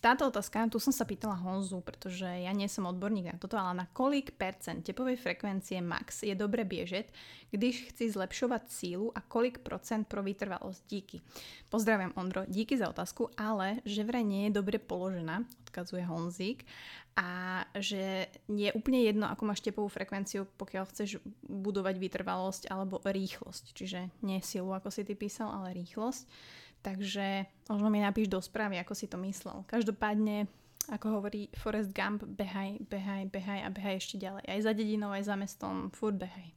táto 0.05 0.29
otázka, 0.29 0.69
tu 0.69 0.77
som 0.77 0.93
sa 0.93 1.01
pýtala 1.01 1.33
Honzu, 1.33 1.81
pretože 1.81 2.29
ja 2.29 2.53
nie 2.53 2.69
som 2.69 2.85
odborník 2.85 3.33
na 3.33 3.41
toto, 3.41 3.57
ale 3.57 3.81
na 3.81 3.85
kolik 3.89 4.37
percent 4.37 4.85
tepovej 4.85 5.17
frekvencie 5.17 5.81
max 5.81 6.21
je 6.21 6.37
dobre 6.37 6.61
biežet, 6.61 7.09
když 7.49 7.89
chci 7.89 8.13
zlepšovať 8.13 8.69
sílu 8.69 9.09
a 9.09 9.25
kolik 9.25 9.65
procent 9.65 10.05
pro 10.05 10.21
vytrvalosť? 10.21 10.81
Díky. 10.85 11.17
Pozdravujem 11.73 12.13
Ondro, 12.13 12.45
díky 12.45 12.77
za 12.77 12.93
otázku, 12.93 13.33
ale 13.33 13.81
že 13.81 14.05
vraj 14.05 14.21
nie 14.21 14.45
je 14.45 14.61
dobre 14.61 14.77
položená, 14.77 15.41
odkazuje 15.65 16.05
Honzík, 16.05 16.69
a 17.15 17.63
že 17.79 18.27
je 18.51 18.75
úplne 18.75 18.99
jedno, 18.99 19.31
ako 19.31 19.47
máš 19.47 19.63
tepovú 19.63 19.87
frekvenciu, 19.87 20.43
pokiaľ 20.59 20.83
chceš 20.91 21.23
budovať 21.47 21.95
vytrvalosť 21.95 22.67
alebo 22.67 22.99
rýchlosť. 22.99 23.71
Čiže 23.71 23.99
nie 24.27 24.43
silu, 24.43 24.75
ako 24.75 24.91
si 24.91 25.07
ty 25.07 25.15
písal, 25.15 25.47
ale 25.47 25.71
rýchlosť. 25.79 26.27
Takže 26.85 27.49
možno 27.65 27.89
mi 27.89 27.97
napíš 27.97 28.29
do 28.29 28.37
správy, 28.37 28.77
ako 28.77 28.93
si 28.93 29.09
to 29.09 29.17
myslel. 29.25 29.65
Každopádne, 29.65 30.45
ako 30.85 31.17
hovorí 31.17 31.49
Forrest 31.57 31.89
Gump, 31.89 32.21
behaj, 32.21 32.77
behaj, 32.85 33.25
behaj 33.33 33.59
a 33.65 33.69
behaj 33.73 33.97
ešte 33.97 34.21
ďalej. 34.21 34.45
Aj 34.45 34.59
za 34.61 34.71
dedinou, 34.77 35.09
aj 35.09 35.25
za 35.25 35.33
mestom, 35.33 35.89
furt 35.89 36.13
behaj. 36.13 36.53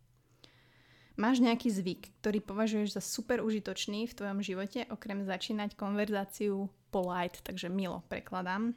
Máš 1.17 1.41
nejaký 1.41 1.73
zvyk, 1.73 2.03
ktorý 2.21 2.45
považuješ 2.45 3.01
za 3.01 3.03
super 3.03 3.41
užitočný 3.41 4.07
v 4.07 4.15
tvojom 4.15 4.39
živote, 4.45 4.85
okrem 4.93 5.25
začínať 5.25 5.75
konverzáciu 5.75 6.69
polite, 6.93 7.41
takže 7.41 7.73
milo 7.73 8.05
prekladám. 8.07 8.77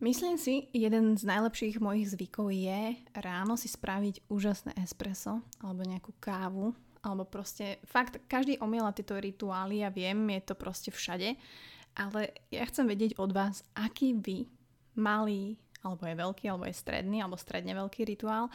Myslím 0.00 0.40
si, 0.40 0.72
jeden 0.72 1.16
z 1.16 1.24
najlepších 1.28 1.76
mojich 1.80 2.12
zvykov 2.12 2.52
je 2.52 3.00
ráno 3.16 3.56
si 3.60 3.68
spraviť 3.68 4.28
úžasné 4.32 4.76
espresso 4.80 5.40
alebo 5.60 5.84
nejakú 5.88 6.12
kávu 6.20 6.76
alebo 7.06 7.22
proste 7.22 7.78
fakt 7.86 8.18
každý 8.26 8.58
omiela 8.58 8.90
tieto 8.90 9.14
rituály, 9.14 9.86
ja 9.86 9.94
viem, 9.94 10.18
je 10.34 10.42
to 10.42 10.54
proste 10.58 10.90
všade, 10.90 11.38
ale 11.94 12.20
ja 12.50 12.66
chcem 12.66 12.90
vedieť 12.90 13.16
od 13.22 13.30
vás, 13.30 13.62
aký 13.78 14.18
vy 14.18 14.50
malý, 14.98 15.54
alebo 15.86 16.02
je 16.02 16.18
veľký, 16.18 16.44
alebo 16.50 16.66
je 16.66 16.74
stredný, 16.74 17.22
alebo 17.22 17.38
stredne 17.38 17.72
veľký 17.78 18.02
rituál 18.02 18.50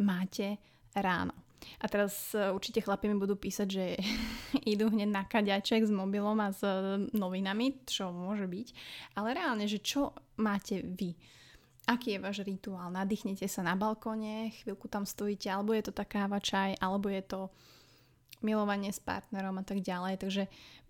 máte 0.00 0.56
ráno. 0.96 1.36
A 1.80 1.86
teraz 1.92 2.32
e, 2.32 2.48
určite 2.50 2.80
chlapi 2.80 3.12
mi 3.12 3.20
budú 3.20 3.36
písať, 3.36 3.68
že 3.68 3.84
idú 4.72 4.88
hneď 4.88 5.10
na 5.12 5.22
kaďaček 5.28 5.84
s 5.84 5.92
mobilom 5.92 6.40
a 6.40 6.56
s 6.56 6.64
novinami, 7.12 7.84
čo 7.84 8.08
môže 8.08 8.48
byť. 8.48 8.68
Ale 9.20 9.36
reálne, 9.36 9.68
že 9.68 9.84
čo 9.84 10.16
máte 10.40 10.80
vy? 10.80 11.12
Aký 11.84 12.16
je 12.16 12.22
váš 12.22 12.40
rituál? 12.46 12.88
Nadýchnete 12.92 13.44
sa 13.44 13.60
na 13.60 13.76
balkóne, 13.76 14.52
chvíľku 14.62 14.88
tam 14.88 15.04
stojíte, 15.04 15.52
alebo 15.52 15.76
je 15.76 15.84
to 15.84 15.92
taká 15.92 16.28
čaj, 16.40 16.76
alebo 16.80 17.12
je 17.12 17.22
to 17.24 17.52
milovanie 18.40 18.92
s 18.92 19.00
partnerom 19.00 19.60
a 19.60 19.64
tak 19.64 19.84
ďalej. 19.84 20.20
Takže 20.20 20.42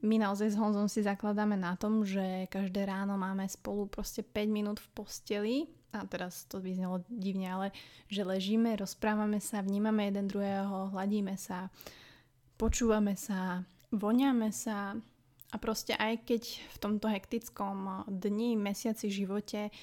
my 0.07 0.17
naozaj 0.23 0.55
s 0.55 0.61
Honzom 0.61 0.87
si 0.87 1.05
zakladáme 1.05 1.59
na 1.59 1.75
tom, 1.77 2.03
že 2.07 2.49
každé 2.49 2.87
ráno 2.87 3.19
máme 3.21 3.47
spolu 3.51 3.87
proste 3.91 4.23
5 4.23 4.49
minút 4.49 4.79
v 4.81 4.89
posteli 4.95 5.57
a 5.91 6.07
teraz 6.07 6.47
to 6.47 6.63
by 6.63 6.71
znelo 6.71 7.03
divne, 7.11 7.51
ale 7.51 7.67
že 8.07 8.23
ležíme, 8.23 8.79
rozprávame 8.79 9.43
sa, 9.43 9.63
vnímame 9.63 10.07
jeden 10.07 10.31
druhého, 10.31 10.95
hladíme 10.95 11.35
sa, 11.35 11.69
počúvame 12.55 13.19
sa, 13.19 13.67
voňame 13.91 14.55
sa 14.55 14.95
a 15.51 15.57
proste 15.59 15.99
aj 15.99 16.23
keď 16.31 16.43
v 16.47 16.77
tomto 16.79 17.11
hektickom 17.11 18.07
dni, 18.07 18.55
mesiaci, 18.55 19.11
živote 19.11 19.75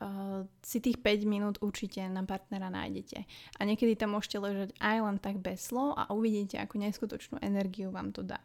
uh, 0.00 0.42
si 0.64 0.80
tých 0.80 0.98
5 0.98 1.28
minút 1.28 1.56
určite 1.60 2.00
na 2.08 2.24
partnera 2.24 2.72
nájdete. 2.72 3.24
A 3.56 3.60
niekedy 3.62 3.94
tam 3.94 4.16
môžete 4.16 4.40
ležať 4.40 4.70
aj 4.80 4.96
len 5.04 5.16
tak 5.20 5.38
bez 5.38 5.70
slov 5.70 5.94
a 5.96 6.08
uvidíte, 6.10 6.56
ako 6.58 6.80
neskutočnú 6.80 7.36
energiu 7.44 7.92
vám 7.92 8.10
to 8.10 8.24
dá. 8.24 8.40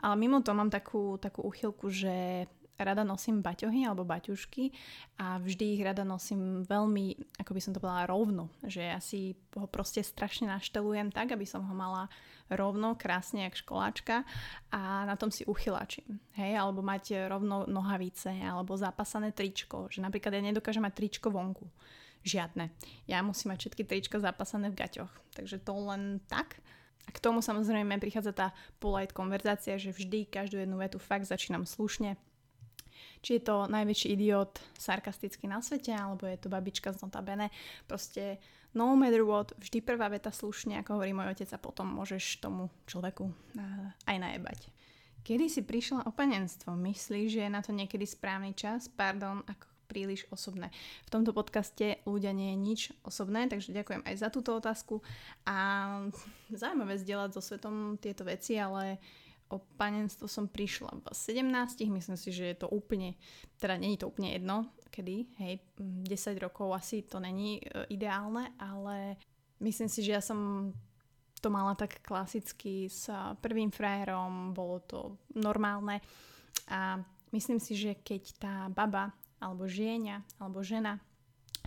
Ale 0.00 0.14
mimo 0.18 0.40
to 0.40 0.52
mám 0.54 0.70
takú, 0.70 1.16
takú 1.18 1.44
uchylku, 1.46 1.90
že 1.90 2.46
rada 2.78 3.06
nosím 3.06 3.38
baťohy 3.40 3.86
alebo 3.86 4.02
baťušky 4.02 4.74
a 5.22 5.38
vždy 5.38 5.78
ich 5.78 5.82
rada 5.86 6.02
nosím 6.02 6.66
veľmi, 6.66 7.38
ako 7.38 7.50
by 7.54 7.60
som 7.62 7.72
to 7.72 7.82
povedala, 7.82 8.10
rovno. 8.10 8.50
Že 8.66 8.82
ja 8.82 8.98
si 8.98 9.38
ho 9.54 9.66
proste 9.70 10.02
strašne 10.02 10.50
naštelujem 10.50 11.14
tak, 11.14 11.30
aby 11.34 11.46
som 11.46 11.62
ho 11.62 11.74
mala 11.74 12.10
rovno, 12.50 12.98
krásne, 12.98 13.46
jak 13.48 13.56
školáčka 13.56 14.26
a 14.74 15.06
na 15.08 15.14
tom 15.16 15.30
si 15.30 15.46
uchylačím. 15.46 16.20
Hej, 16.36 16.58
alebo 16.58 16.82
mať 16.82 17.30
rovno 17.30 17.64
nohavice 17.64 18.34
alebo 18.42 18.76
zapasané 18.76 19.30
tričko. 19.32 19.88
Že 19.88 20.04
napríklad 20.04 20.34
ja 20.34 20.42
nedokážem 20.42 20.82
mať 20.82 20.94
tričko 20.98 21.30
vonku. 21.30 21.70
Žiadne. 22.24 22.72
Ja 23.04 23.20
musím 23.20 23.52
mať 23.52 23.68
všetky 23.68 23.84
trička 23.84 24.16
zapasané 24.16 24.72
v 24.72 24.80
gaťoch. 24.80 25.12
Takže 25.36 25.60
to 25.60 25.72
len 25.76 26.24
tak. 26.24 26.56
A 27.04 27.12
k 27.12 27.20
tomu 27.20 27.44
samozrejme 27.44 28.00
prichádza 28.00 28.32
tá 28.32 28.48
polite 28.80 29.12
konverzácia, 29.12 29.76
že 29.76 29.92
vždy 29.92 30.32
každú 30.32 30.56
jednu 30.56 30.80
vetu 30.80 30.96
fakt 30.96 31.28
začínam 31.28 31.68
slušne, 31.68 32.16
či 33.24 33.40
je 33.40 33.48
to 33.48 33.64
najväčší 33.72 34.12
idiot 34.12 34.60
sarkasticky 34.76 35.48
na 35.48 35.64
svete, 35.64 35.96
alebo 35.96 36.28
je 36.28 36.36
to 36.36 36.52
babička 36.52 36.92
z 36.92 37.00
notabene. 37.08 37.48
Proste 37.88 38.36
no 38.76 38.92
matter 38.92 39.24
what, 39.24 39.56
vždy 39.56 39.80
prvá 39.80 40.12
veta 40.12 40.28
slušne, 40.28 40.76
ako 40.84 41.00
hovorí 41.00 41.16
môj 41.16 41.32
otec 41.32 41.48
a 41.56 41.58
potom 41.58 41.88
môžeš 41.88 42.44
tomu 42.44 42.68
človeku 42.84 43.24
uh, 43.24 43.88
aj 44.04 44.16
najebať. 44.20 44.68
Kedy 45.24 45.48
si 45.48 45.64
prišla 45.64 46.04
o 46.04 46.12
panenstvo? 46.12 46.76
Myslíš, 46.76 47.28
že 47.32 47.40
je 47.48 47.50
na 47.50 47.64
to 47.64 47.72
niekedy 47.72 48.04
správny 48.04 48.52
čas? 48.52 48.92
Pardon, 48.92 49.40
ako 49.48 49.72
príliš 49.88 50.28
osobné. 50.28 50.68
V 51.08 51.12
tomto 51.12 51.32
podcaste 51.32 52.04
ľudia 52.04 52.36
nie 52.36 52.52
je 52.52 52.58
nič 52.60 52.80
osobné, 53.06 53.48
takže 53.48 53.72
ďakujem 53.72 54.04
aj 54.04 54.14
za 54.20 54.28
túto 54.28 54.52
otázku 54.52 55.00
a 55.48 55.56
zaujímavé 56.60 57.00
zdieľať 57.00 57.30
so 57.32 57.40
svetom 57.40 57.96
tieto 57.96 58.28
veci, 58.28 58.60
ale 58.60 59.00
o 59.54 59.62
panenstvo 59.78 60.26
som 60.26 60.50
prišla 60.50 60.90
v 60.98 61.06
17, 61.14 61.86
myslím 61.86 62.18
si, 62.18 62.34
že 62.34 62.50
je 62.50 62.56
to 62.58 62.68
úplne, 62.68 63.14
teda 63.62 63.78
není 63.78 63.94
to 63.94 64.10
úplne 64.10 64.34
jedno, 64.34 64.74
kedy, 64.90 65.30
hej, 65.38 65.62
10 65.78 66.10
rokov 66.42 66.74
asi 66.74 67.06
to 67.06 67.22
není 67.22 67.62
e, 67.62 67.86
ideálne, 67.94 68.50
ale 68.58 69.16
myslím 69.62 69.86
si, 69.86 70.02
že 70.02 70.18
ja 70.18 70.22
som 70.22 70.70
to 71.38 71.52
mala 71.52 71.76
tak 71.76 72.00
klasicky 72.00 72.88
s 72.88 73.12
prvým 73.44 73.68
frajerom, 73.68 74.56
bolo 74.56 74.80
to 74.80 75.20
normálne. 75.36 76.00
A 76.72 76.96
myslím 77.36 77.60
si, 77.60 77.76
že 77.76 78.00
keď 78.00 78.22
tá 78.40 78.54
baba 78.72 79.12
alebo 79.44 79.68
žieňa 79.68 80.40
alebo 80.40 80.64
žena 80.64 80.96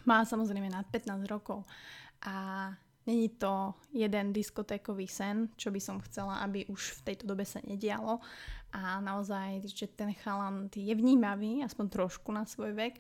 má 0.08 0.26
samozrejme 0.26 0.72
nad 0.72 0.88
15 0.90 1.30
rokov 1.30 1.62
a 2.26 2.72
Není 3.08 3.40
to 3.40 3.74
jeden 3.96 4.36
diskotékový 4.36 5.08
sen, 5.08 5.48
čo 5.56 5.72
by 5.72 5.80
som 5.80 6.04
chcela, 6.04 6.44
aby 6.44 6.68
už 6.68 7.00
v 7.00 7.04
tejto 7.08 7.24
dobe 7.24 7.48
sa 7.48 7.64
nedialo 7.64 8.20
a 8.76 9.00
naozaj, 9.00 9.64
že 9.72 9.88
ten 9.88 10.12
chalan 10.20 10.68
je 10.76 10.92
vnímavý, 10.92 11.64
aspoň 11.64 11.88
trošku 11.88 12.36
na 12.36 12.44
svoj 12.44 12.76
vek 12.76 13.00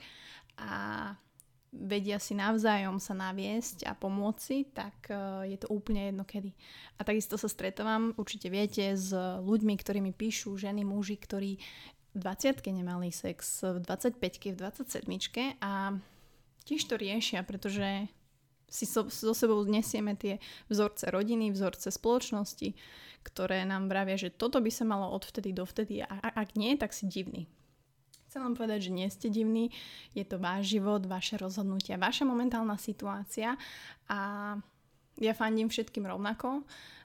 a 0.63 1.11
vedia 1.75 2.17
si 2.23 2.33
navzájom 2.33 2.97
sa 3.03 3.13
naviesť 3.13 3.83
a 3.83 3.91
pomôcť 3.93 4.71
tak 4.71 5.11
e, 5.11 5.15
je 5.51 5.57
to 5.59 5.67
úplne 5.67 6.07
jedno 6.07 6.23
kedy. 6.23 6.55
A 6.97 7.03
takisto 7.03 7.35
sa 7.35 7.51
stretávam, 7.51 8.15
určite 8.15 8.47
viete, 8.47 8.95
s 8.95 9.11
ľuďmi, 9.43 9.75
ktorí 9.75 9.99
mi 9.99 10.15
píšu, 10.15 10.55
ženy, 10.55 10.87
muži, 10.87 11.19
ktorí 11.19 11.59
v 12.15 12.17
20 12.17 12.63
nemali 12.71 13.11
sex, 13.11 13.61
v 13.61 13.83
25 13.83 14.23
v 14.23 14.57
27 14.57 15.59
a 15.59 15.99
tiež 16.65 16.81
to 16.87 16.95
riešia, 16.97 17.43
pretože 17.45 18.09
si 18.67 18.85
so, 18.85 19.07
so 19.07 19.31
sebou 19.31 19.63
nesieme 19.63 20.13
tie 20.19 20.43
vzorce 20.67 21.07
rodiny, 21.07 21.55
vzorce 21.55 21.87
spoločnosti, 21.87 22.75
ktoré 23.23 23.63
nám 23.63 23.91
vravia, 23.91 24.19
že 24.19 24.31
toto 24.31 24.59
by 24.59 24.71
sa 24.71 24.83
malo 24.87 25.11
odvtedy 25.11 25.51
dovtedy 25.55 26.03
a 26.03 26.07
ak 26.35 26.55
nie, 26.59 26.75
tak 26.75 26.91
si 26.91 27.07
divný. 27.07 27.47
Chcem 28.27 28.43
vám 28.43 28.59
povedať, 28.59 28.91
že 28.91 28.95
nie 28.95 29.07
ste 29.07 29.31
divní, 29.31 29.71
je 30.11 30.23
to 30.27 30.35
váš 30.35 30.75
život, 30.75 31.07
vaše 31.07 31.39
rozhodnutia, 31.39 31.95
vaša 31.95 32.27
momentálna 32.27 32.75
situácia 32.75 33.55
a 34.11 34.19
ja 35.17 35.33
fandím 35.33 35.71
všetkým 35.71 36.05
rovnako 36.05 36.61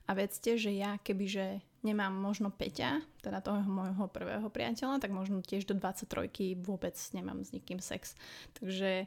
a 0.06 0.10
vedzte, 0.12 0.58
že 0.58 0.74
ja 0.74 0.98
kebyže 0.98 1.62
nemám 1.86 2.14
možno 2.14 2.50
Peťa, 2.50 3.02
teda 3.22 3.42
toho 3.42 3.62
môjho 3.62 4.06
prvého 4.10 4.46
priateľa, 4.50 5.02
tak 5.02 5.10
možno 5.14 5.42
tiež 5.42 5.66
do 5.66 5.74
23 5.78 6.58
vôbec 6.58 6.94
nemám 7.14 7.42
s 7.42 7.54
nikým 7.54 7.82
sex. 7.82 8.14
Takže 8.58 9.06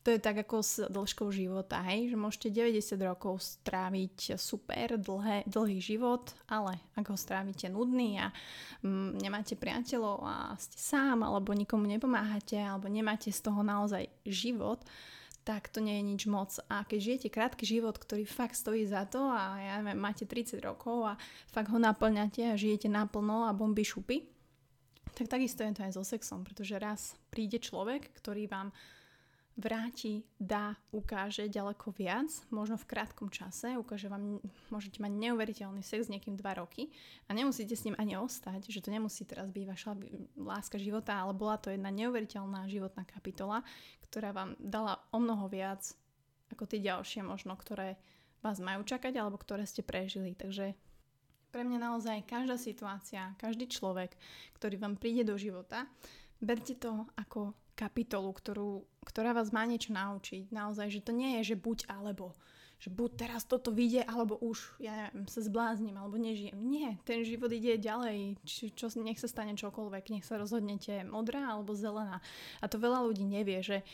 to 0.00 0.08
je 0.08 0.18
tak 0.18 0.40
ako 0.48 0.64
s 0.64 0.80
dĺžkou 0.88 1.28
života, 1.28 1.84
hej, 1.84 2.08
že 2.08 2.16
môžete 2.16 2.48
90 2.48 2.96
rokov 3.04 3.44
stráviť 3.44 4.40
super, 4.40 4.96
dlhé, 4.96 5.44
dlhý 5.44 5.76
život, 5.76 6.32
ale 6.48 6.80
ak 6.96 7.04
ho 7.12 7.16
strávite 7.20 7.68
nudný 7.68 8.16
a 8.16 8.32
mm, 8.80 9.20
nemáte 9.20 9.60
priateľov 9.60 10.24
a 10.24 10.34
ste 10.56 10.80
sám, 10.80 11.20
alebo 11.20 11.52
nikomu 11.52 11.84
nepomáhate, 11.84 12.56
alebo 12.56 12.88
nemáte 12.88 13.28
z 13.28 13.40
toho 13.44 13.60
naozaj 13.60 14.08
život, 14.24 14.80
tak 15.44 15.68
to 15.68 15.84
nie 15.84 16.00
je 16.00 16.04
nič 16.04 16.22
moc. 16.28 16.56
A 16.72 16.84
keď 16.88 16.98
žijete 17.00 17.28
krátky 17.28 17.64
život, 17.68 17.96
ktorý 18.00 18.24
fakt 18.24 18.56
stojí 18.56 18.88
za 18.88 19.04
to 19.04 19.20
a 19.20 19.60
ja 19.60 19.74
neviem, 19.84 20.00
máte 20.00 20.24
30 20.24 20.64
rokov 20.64 21.12
a 21.12 21.20
fakt 21.52 21.68
ho 21.68 21.76
naplňate 21.80 22.48
a 22.48 22.60
žijete 22.60 22.88
naplno 22.88 23.48
a 23.48 23.56
bomby 23.56 23.84
šupy, 23.84 24.24
tak 25.12 25.28
takisto 25.28 25.60
je 25.60 25.76
to 25.76 25.84
aj 25.84 25.92
so 25.92 26.04
sexom, 26.06 26.40
pretože 26.40 26.80
raz 26.80 27.18
príde 27.28 27.60
človek, 27.60 28.08
ktorý 28.16 28.48
vám 28.48 28.72
vráti, 29.58 30.24
dá, 30.38 30.78
ukáže 30.94 31.50
ďaleko 31.50 31.92
viac, 31.92 32.30
možno 32.48 32.78
v 32.78 32.88
krátkom 32.88 33.28
čase, 33.28 33.76
ukáže 33.76 34.08
vám, 34.08 34.40
môžete 34.72 35.02
mať 35.02 35.12
neuveriteľný 35.12 35.82
sex 35.82 36.06
s 36.06 36.12
niekým 36.12 36.38
2 36.38 36.60
roky 36.62 36.88
a 37.28 37.34
nemusíte 37.34 37.74
s 37.76 37.84
ním 37.84 37.98
ani 37.98 38.16
ostať, 38.16 38.70
že 38.70 38.80
to 38.80 38.94
nemusí 38.94 39.26
teraz 39.26 39.50
byť 39.50 39.64
vaša 39.66 39.90
láska 40.38 40.80
života, 40.80 41.18
ale 41.18 41.36
bola 41.36 41.60
to 41.60 41.68
jedna 41.74 41.90
neuveriteľná 41.92 42.70
životná 42.70 43.04
kapitola, 43.04 43.66
ktorá 44.06 44.32
vám 44.32 44.56
dala 44.58 45.02
o 45.12 45.18
mnoho 45.20 45.50
viac 45.50 45.82
ako 46.50 46.66
tie 46.66 46.82
ďalšie 46.82 47.22
možno, 47.22 47.54
ktoré 47.54 47.94
vás 48.42 48.58
majú 48.58 48.82
čakať 48.82 49.14
alebo 49.20 49.38
ktoré 49.38 49.62
ste 49.68 49.86
prežili. 49.86 50.34
Takže 50.34 50.74
pre 51.50 51.62
mňa 51.66 51.78
naozaj 51.78 52.26
každá 52.26 52.58
situácia, 52.58 53.34
každý 53.38 53.70
človek, 53.70 54.14
ktorý 54.58 54.78
vám 54.78 54.94
príde 54.98 55.26
do 55.26 55.38
života, 55.38 55.86
berte 56.42 56.74
to 56.78 57.06
ako 57.18 57.54
kapitolu, 57.74 58.30
ktorú, 58.34 58.70
ktorá 59.10 59.34
vás 59.34 59.50
má 59.50 59.66
niečo 59.66 59.90
naučiť. 59.90 60.54
Naozaj, 60.54 60.86
že 60.94 61.00
to 61.02 61.10
nie 61.10 61.42
je, 61.42 61.54
že 61.54 61.56
buď 61.58 61.90
alebo. 61.90 62.32
Že 62.80 62.96
buď 62.96 63.10
teraz 63.18 63.42
toto 63.44 63.68
vyjde, 63.68 64.08
alebo 64.08 64.40
už, 64.40 64.80
ja 64.80 65.12
neviem, 65.12 65.28
sa 65.28 65.44
zbláznim, 65.44 65.92
alebo 65.98 66.16
nežijem. 66.16 66.56
Nie, 66.56 66.96
ten 67.04 67.26
život 67.26 67.52
ide 67.52 67.76
ďalej. 67.76 68.40
Či, 68.46 68.72
čo, 68.72 68.88
nech 69.04 69.20
sa 69.20 69.28
stane 69.28 69.52
čokoľvek, 69.52 70.14
nech 70.16 70.24
sa 70.24 70.40
rozhodnete 70.40 71.04
modrá 71.04 71.52
alebo 71.52 71.76
zelená. 71.76 72.24
A 72.62 72.70
to 72.72 72.80
veľa 72.80 73.04
ľudí 73.04 73.28
nevie, 73.28 73.60
že 73.60 73.84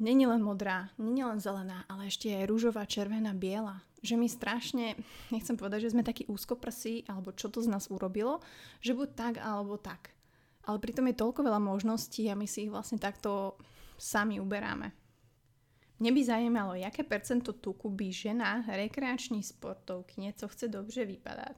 není 0.00 0.24
len 0.24 0.40
modrá, 0.40 0.88
není 0.96 1.24
len 1.24 1.40
zelená, 1.44 1.84
ale 1.92 2.08
ešte 2.08 2.32
je 2.32 2.48
rúžová, 2.48 2.88
červená, 2.88 3.36
biela. 3.36 3.84
Že 4.00 4.16
my 4.16 4.28
strašne, 4.32 4.86
nechcem 5.28 5.56
povedať, 5.60 5.88
že 5.88 5.92
sme 5.92 6.06
takí 6.06 6.24
úzkoprsí, 6.24 7.04
alebo 7.10 7.36
čo 7.36 7.52
to 7.52 7.60
z 7.60 7.68
nás 7.68 7.92
urobilo, 7.92 8.40
že 8.80 8.96
buď 8.96 9.08
tak, 9.12 9.34
alebo 9.44 9.76
tak. 9.76 10.16
Ale 10.64 10.80
pritom 10.80 11.04
je 11.08 11.20
toľko 11.20 11.46
veľa 11.46 11.60
možností 11.60 12.26
a 12.32 12.38
my 12.38 12.48
si 12.48 12.66
ich 12.66 12.72
vlastne 12.72 12.96
takto 12.96 13.60
sami 13.98 14.40
uberáme. 14.40 14.92
Mne 15.96 16.12
by 16.12 16.20
zajímalo, 16.24 16.72
jaké 16.76 17.02
percento 17.02 17.52
tuku 17.52 17.88
by 17.88 18.12
žena 18.12 18.64
rekreační 18.68 19.42
sportovky, 19.42 20.32
co 20.36 20.48
chce 20.48 20.68
dobře 20.68 21.04
vypadať, 21.04 21.56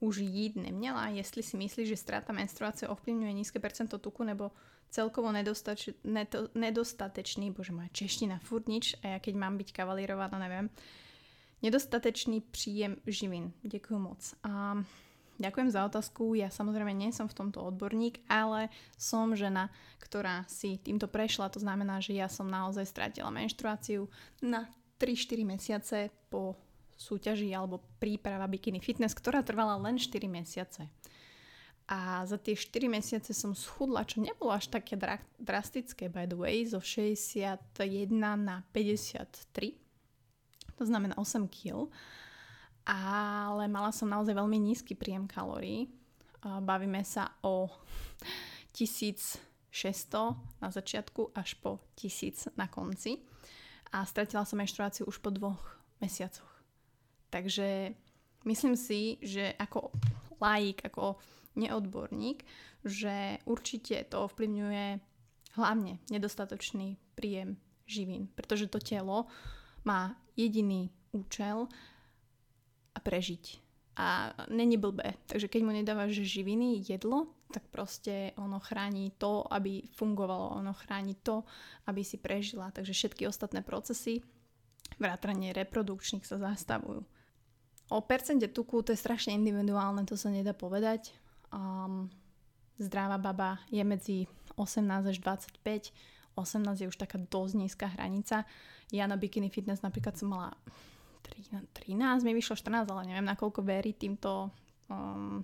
už 0.00 0.16
jít 0.16 0.56
neměla, 0.56 1.08
jestli 1.08 1.42
si 1.42 1.56
myslí, 1.56 1.86
že 1.86 1.96
strata 1.96 2.32
menstruácie 2.32 2.88
ovplyvňuje 2.88 3.32
nízke 3.32 3.58
percento 3.60 3.98
tuku 3.98 4.24
nebo 4.24 4.50
celkovo 4.90 5.32
nedostač, 5.32 5.88
neto, 6.04 6.48
nedostatečný, 6.54 7.50
bože 7.50 7.72
moja 7.72 7.88
čeština, 7.92 8.40
furt 8.42 8.68
nič, 8.68 8.96
a 9.04 9.16
ja 9.16 9.18
keď 9.22 9.34
mám 9.36 9.54
byť 9.56 9.72
kavalírová, 9.72 10.28
no 10.32 10.38
neviem, 10.40 10.66
nedostatečný 11.62 12.40
príjem 12.50 12.96
živín. 13.06 13.52
Ďakujem 13.62 14.00
moc. 14.02 14.20
Um, 14.42 14.82
Ďakujem 15.40 15.72
za 15.72 15.88
otázku. 15.88 16.36
Ja 16.36 16.52
samozrejme 16.52 16.92
nie 16.92 17.16
som 17.16 17.24
v 17.24 17.32
tomto 17.32 17.64
odborník, 17.64 18.20
ale 18.28 18.68
som 19.00 19.32
žena, 19.32 19.72
ktorá 19.96 20.44
si 20.44 20.76
týmto 20.76 21.08
prešla. 21.08 21.48
To 21.56 21.56
znamená, 21.56 22.04
že 22.04 22.12
ja 22.12 22.28
som 22.28 22.44
naozaj 22.44 22.84
stratila 22.84 23.32
menštruáciu 23.32 24.04
na 24.44 24.68
3-4 25.00 25.48
mesiace 25.48 26.12
po 26.28 26.60
súťaži 27.00 27.48
alebo 27.56 27.80
príprava 27.96 28.44
Bikini 28.44 28.84
Fitness, 28.84 29.16
ktorá 29.16 29.40
trvala 29.40 29.80
len 29.80 29.96
4 29.96 30.12
mesiace. 30.28 30.92
A 31.88 32.22
za 32.28 32.36
tie 32.36 32.52
4 32.52 32.86
mesiace 32.92 33.32
som 33.32 33.56
schudla, 33.56 34.04
čo 34.04 34.20
nebolo 34.20 34.52
až 34.52 34.68
také 34.68 34.94
dra- 34.94 35.24
drastické, 35.40 36.12
by 36.12 36.28
the 36.28 36.36
way, 36.36 36.62
zo 36.68 36.84
61 36.84 38.12
na 38.36 38.62
53. 38.76 39.72
To 40.76 40.84
znamená 40.84 41.16
8 41.16 41.48
kg 41.48 41.88
ale 42.86 43.64
mala 43.68 43.92
som 43.92 44.10
naozaj 44.10 44.34
veľmi 44.34 44.58
nízky 44.58 44.96
príjem 44.96 45.28
kalórií. 45.28 45.88
Bavíme 46.42 47.04
sa 47.04 47.36
o 47.44 47.68
1600 48.76 49.40
na 50.62 50.68
začiatku 50.70 51.34
až 51.36 51.58
po 51.60 51.82
1000 51.98 52.56
na 52.56 52.70
konci. 52.70 53.20
A 53.90 54.06
stratila 54.06 54.46
som 54.46 54.56
menštruáciu 54.62 55.10
už 55.10 55.18
po 55.18 55.34
dvoch 55.34 55.58
mesiacoch. 55.98 56.46
Takže 57.30 57.94
myslím 58.46 58.74
si, 58.78 59.18
že 59.22 59.54
ako 59.58 59.90
laik, 60.38 60.86
ako 60.86 61.18
neodborník, 61.58 62.46
že 62.86 63.42
určite 63.44 64.06
to 64.06 64.30
ovplyvňuje 64.30 65.02
hlavne 65.58 65.98
nedostatočný 66.08 66.96
príjem 67.18 67.58
živín, 67.90 68.30
pretože 68.38 68.70
to 68.70 68.78
telo 68.78 69.26
má 69.82 70.14
jediný 70.38 70.94
účel 71.10 71.66
prežiť. 73.00 73.58
A 74.00 74.32
není 74.48 74.80
blbé. 74.80 75.18
Takže 75.28 75.50
keď 75.50 75.60
mu 75.60 75.72
nedávaš 75.76 76.24
živiny, 76.24 76.80
jedlo, 76.88 77.28
tak 77.50 77.66
proste 77.68 78.32
ono 78.38 78.62
chráni 78.62 79.12
to, 79.18 79.44
aby 79.50 79.82
fungovalo. 79.92 80.56
Ono 80.62 80.72
chráni 80.72 81.18
to, 81.20 81.44
aby 81.90 82.00
si 82.06 82.16
prežila. 82.16 82.70
Takže 82.70 82.94
všetky 82.94 83.26
ostatné 83.26 83.60
procesy, 83.60 84.22
vrátanie 84.96 85.52
reprodukčných 85.52 86.24
sa 86.24 86.38
zastavujú. 86.38 87.02
O 87.90 87.98
percente 88.06 88.46
tuku 88.46 88.86
to 88.86 88.94
je 88.94 89.02
strašne 89.02 89.34
individuálne, 89.34 90.06
to 90.06 90.14
sa 90.14 90.30
nedá 90.30 90.54
povedať. 90.54 91.10
Um, 91.50 92.06
zdravá 92.78 93.18
baba 93.18 93.58
je 93.68 93.82
medzi 93.82 94.18
18 94.54 95.10
až 95.10 95.18
25. 95.18 95.90
18 96.38 96.86
je 96.86 96.86
už 96.86 96.96
taká 96.96 97.18
dosť 97.18 97.54
nízka 97.58 97.86
hranica. 97.90 98.46
Ja 98.94 99.10
na 99.10 99.18
Bikini 99.18 99.50
Fitness 99.50 99.82
napríklad 99.82 100.14
som 100.14 100.30
mala 100.30 100.54
13, 101.30 102.26
mi 102.26 102.32
vyšlo 102.34 102.58
14, 102.58 102.90
ale 102.90 103.08
neviem 103.08 103.26
nakoľko 103.26 103.60
verí 103.62 103.94
týmto 103.94 104.50
um, 104.90 105.42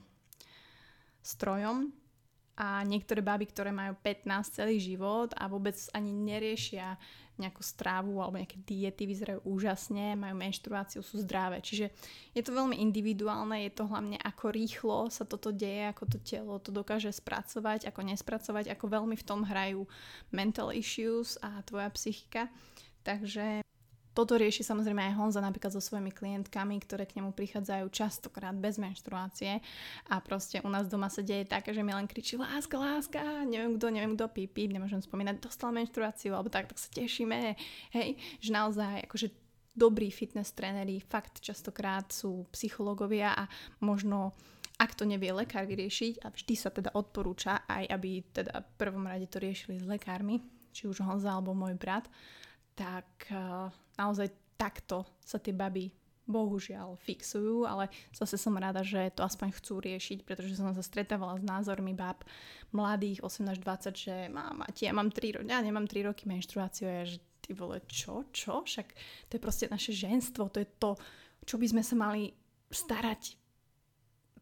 strojom. 1.22 1.90
A 2.56 2.80
niektoré 2.88 3.20
baby, 3.20 3.52
ktoré 3.52 3.68
majú 3.68 4.00
15 4.00 4.64
celý 4.64 4.80
život 4.80 5.36
a 5.36 5.44
vôbec 5.44 5.76
ani 5.92 6.08
neriešia 6.08 6.96
nejakú 7.36 7.60
strávu 7.60 8.16
alebo 8.16 8.40
nejaké 8.40 8.56
diety, 8.64 9.04
vyzerajú 9.04 9.44
úžasne, 9.44 10.16
majú 10.16 10.40
menštruáciu, 10.40 11.04
sú 11.04 11.20
zdravé. 11.20 11.60
Čiže 11.60 11.92
je 12.32 12.40
to 12.40 12.56
veľmi 12.56 12.80
individuálne, 12.80 13.60
je 13.68 13.76
to 13.76 13.84
hlavne 13.84 14.16
ako 14.24 14.56
rýchlo 14.56 15.12
sa 15.12 15.28
toto 15.28 15.52
deje, 15.52 15.92
ako 15.92 16.16
to 16.16 16.18
telo 16.24 16.56
to 16.56 16.72
dokáže 16.72 17.12
spracovať, 17.12 17.84
ako 17.92 18.00
nespracovať, 18.08 18.72
ako 18.72 18.84
veľmi 18.88 19.16
v 19.20 19.26
tom 19.28 19.44
hrajú 19.44 19.84
mental 20.32 20.72
issues 20.72 21.36
a 21.44 21.60
tvoja 21.60 21.92
psychika. 21.92 22.48
Takže 23.04 23.60
toto 24.16 24.40
rieši 24.40 24.64
samozrejme 24.64 25.12
aj 25.12 25.16
Honza 25.20 25.44
napríklad 25.44 25.76
so 25.76 25.84
svojimi 25.84 26.08
klientkami, 26.08 26.80
ktoré 26.80 27.04
k 27.04 27.20
nemu 27.20 27.36
prichádzajú 27.36 27.84
častokrát 27.92 28.56
bez 28.56 28.80
menštruácie. 28.80 29.60
A 30.08 30.24
proste 30.24 30.64
u 30.64 30.72
nás 30.72 30.88
doma 30.88 31.12
sa 31.12 31.20
deje 31.20 31.44
také, 31.44 31.76
že 31.76 31.84
mi 31.84 31.92
len 31.92 32.08
kričí 32.08 32.40
láska, 32.40 32.80
láska, 32.80 33.20
neviem 33.44 33.76
kto, 33.76 33.92
neviem 33.92 34.16
kto, 34.16 34.32
píp, 34.32 34.56
píp, 34.56 34.72
nemôžem 34.72 35.04
spomínať, 35.04 35.44
dostal 35.44 35.68
menštruáciu 35.76 36.32
alebo 36.32 36.48
tak, 36.48 36.72
tak 36.72 36.80
sa 36.80 36.88
tešíme, 36.88 37.60
hej, 37.92 38.16
že 38.40 38.50
naozaj 38.56 39.04
akože 39.04 39.28
dobrí 39.76 40.08
fitness 40.08 40.56
tréneri 40.56 41.04
fakt 41.04 41.44
častokrát 41.44 42.08
sú 42.08 42.48
psychológovia 42.56 43.36
a 43.36 43.44
možno 43.84 44.32
ak 44.76 44.96
to 44.96 45.08
nevie 45.08 45.32
lekár 45.32 45.68
vyriešiť 45.68 46.24
a 46.24 46.32
vždy 46.32 46.54
sa 46.56 46.68
teda 46.72 46.92
odporúča 46.96 47.64
aj, 47.68 47.84
aby 47.92 48.24
teda 48.32 48.60
v 48.60 48.70
prvom 48.76 49.04
rade 49.04 49.28
to 49.28 49.40
riešili 49.40 49.80
s 49.80 49.88
lekármi, 49.88 50.40
či 50.72 50.84
už 50.84 51.00
Honza 51.04 51.32
alebo 51.32 51.56
môj 51.56 51.76
brat, 51.80 52.08
tak 52.76 53.08
uh, 53.32 53.72
naozaj 53.96 54.28
takto 54.60 55.08
sa 55.24 55.40
tie 55.40 55.56
baby 55.56 55.90
bohužiaľ 56.26 56.98
fixujú, 56.98 57.64
ale 57.64 57.86
zase 58.10 58.34
som 58.34 58.58
rada, 58.58 58.82
že 58.82 59.14
to 59.14 59.22
aspoň 59.22 59.54
chcú 59.62 59.78
riešiť, 59.78 60.26
pretože 60.26 60.58
som 60.58 60.74
sa 60.74 60.82
stretávala 60.82 61.38
s 61.38 61.46
názormi 61.46 61.94
bab 61.94 62.26
mladých 62.74 63.22
18 63.22 63.46
až 63.46 63.58
20, 63.62 63.94
že 63.94 64.14
mám, 64.28 64.66
ja 64.74 64.90
mám 64.90 65.14
3 65.14 65.38
roky, 65.38 65.46
ja 65.46 65.62
nemám 65.62 65.86
3 65.86 66.02
roky 66.10 66.26
menštruáciu, 66.26 66.90
ja 66.90 67.06
že 67.06 67.22
ty 67.46 67.54
vole, 67.54 67.78
čo, 67.86 68.26
čo? 68.34 68.66
Však 68.66 68.86
to 69.30 69.32
je 69.38 69.40
proste 69.40 69.70
naše 69.70 69.94
ženstvo, 69.94 70.50
to 70.50 70.66
je 70.66 70.68
to, 70.82 70.98
čo 71.46 71.62
by 71.62 71.66
sme 71.70 71.82
sa 71.86 71.94
mali 71.94 72.34
starať 72.74 73.38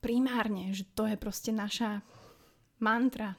primárne, 0.00 0.72
že 0.72 0.88
to 0.96 1.04
je 1.04 1.20
proste 1.20 1.52
naša 1.52 2.00
mantra, 2.80 3.36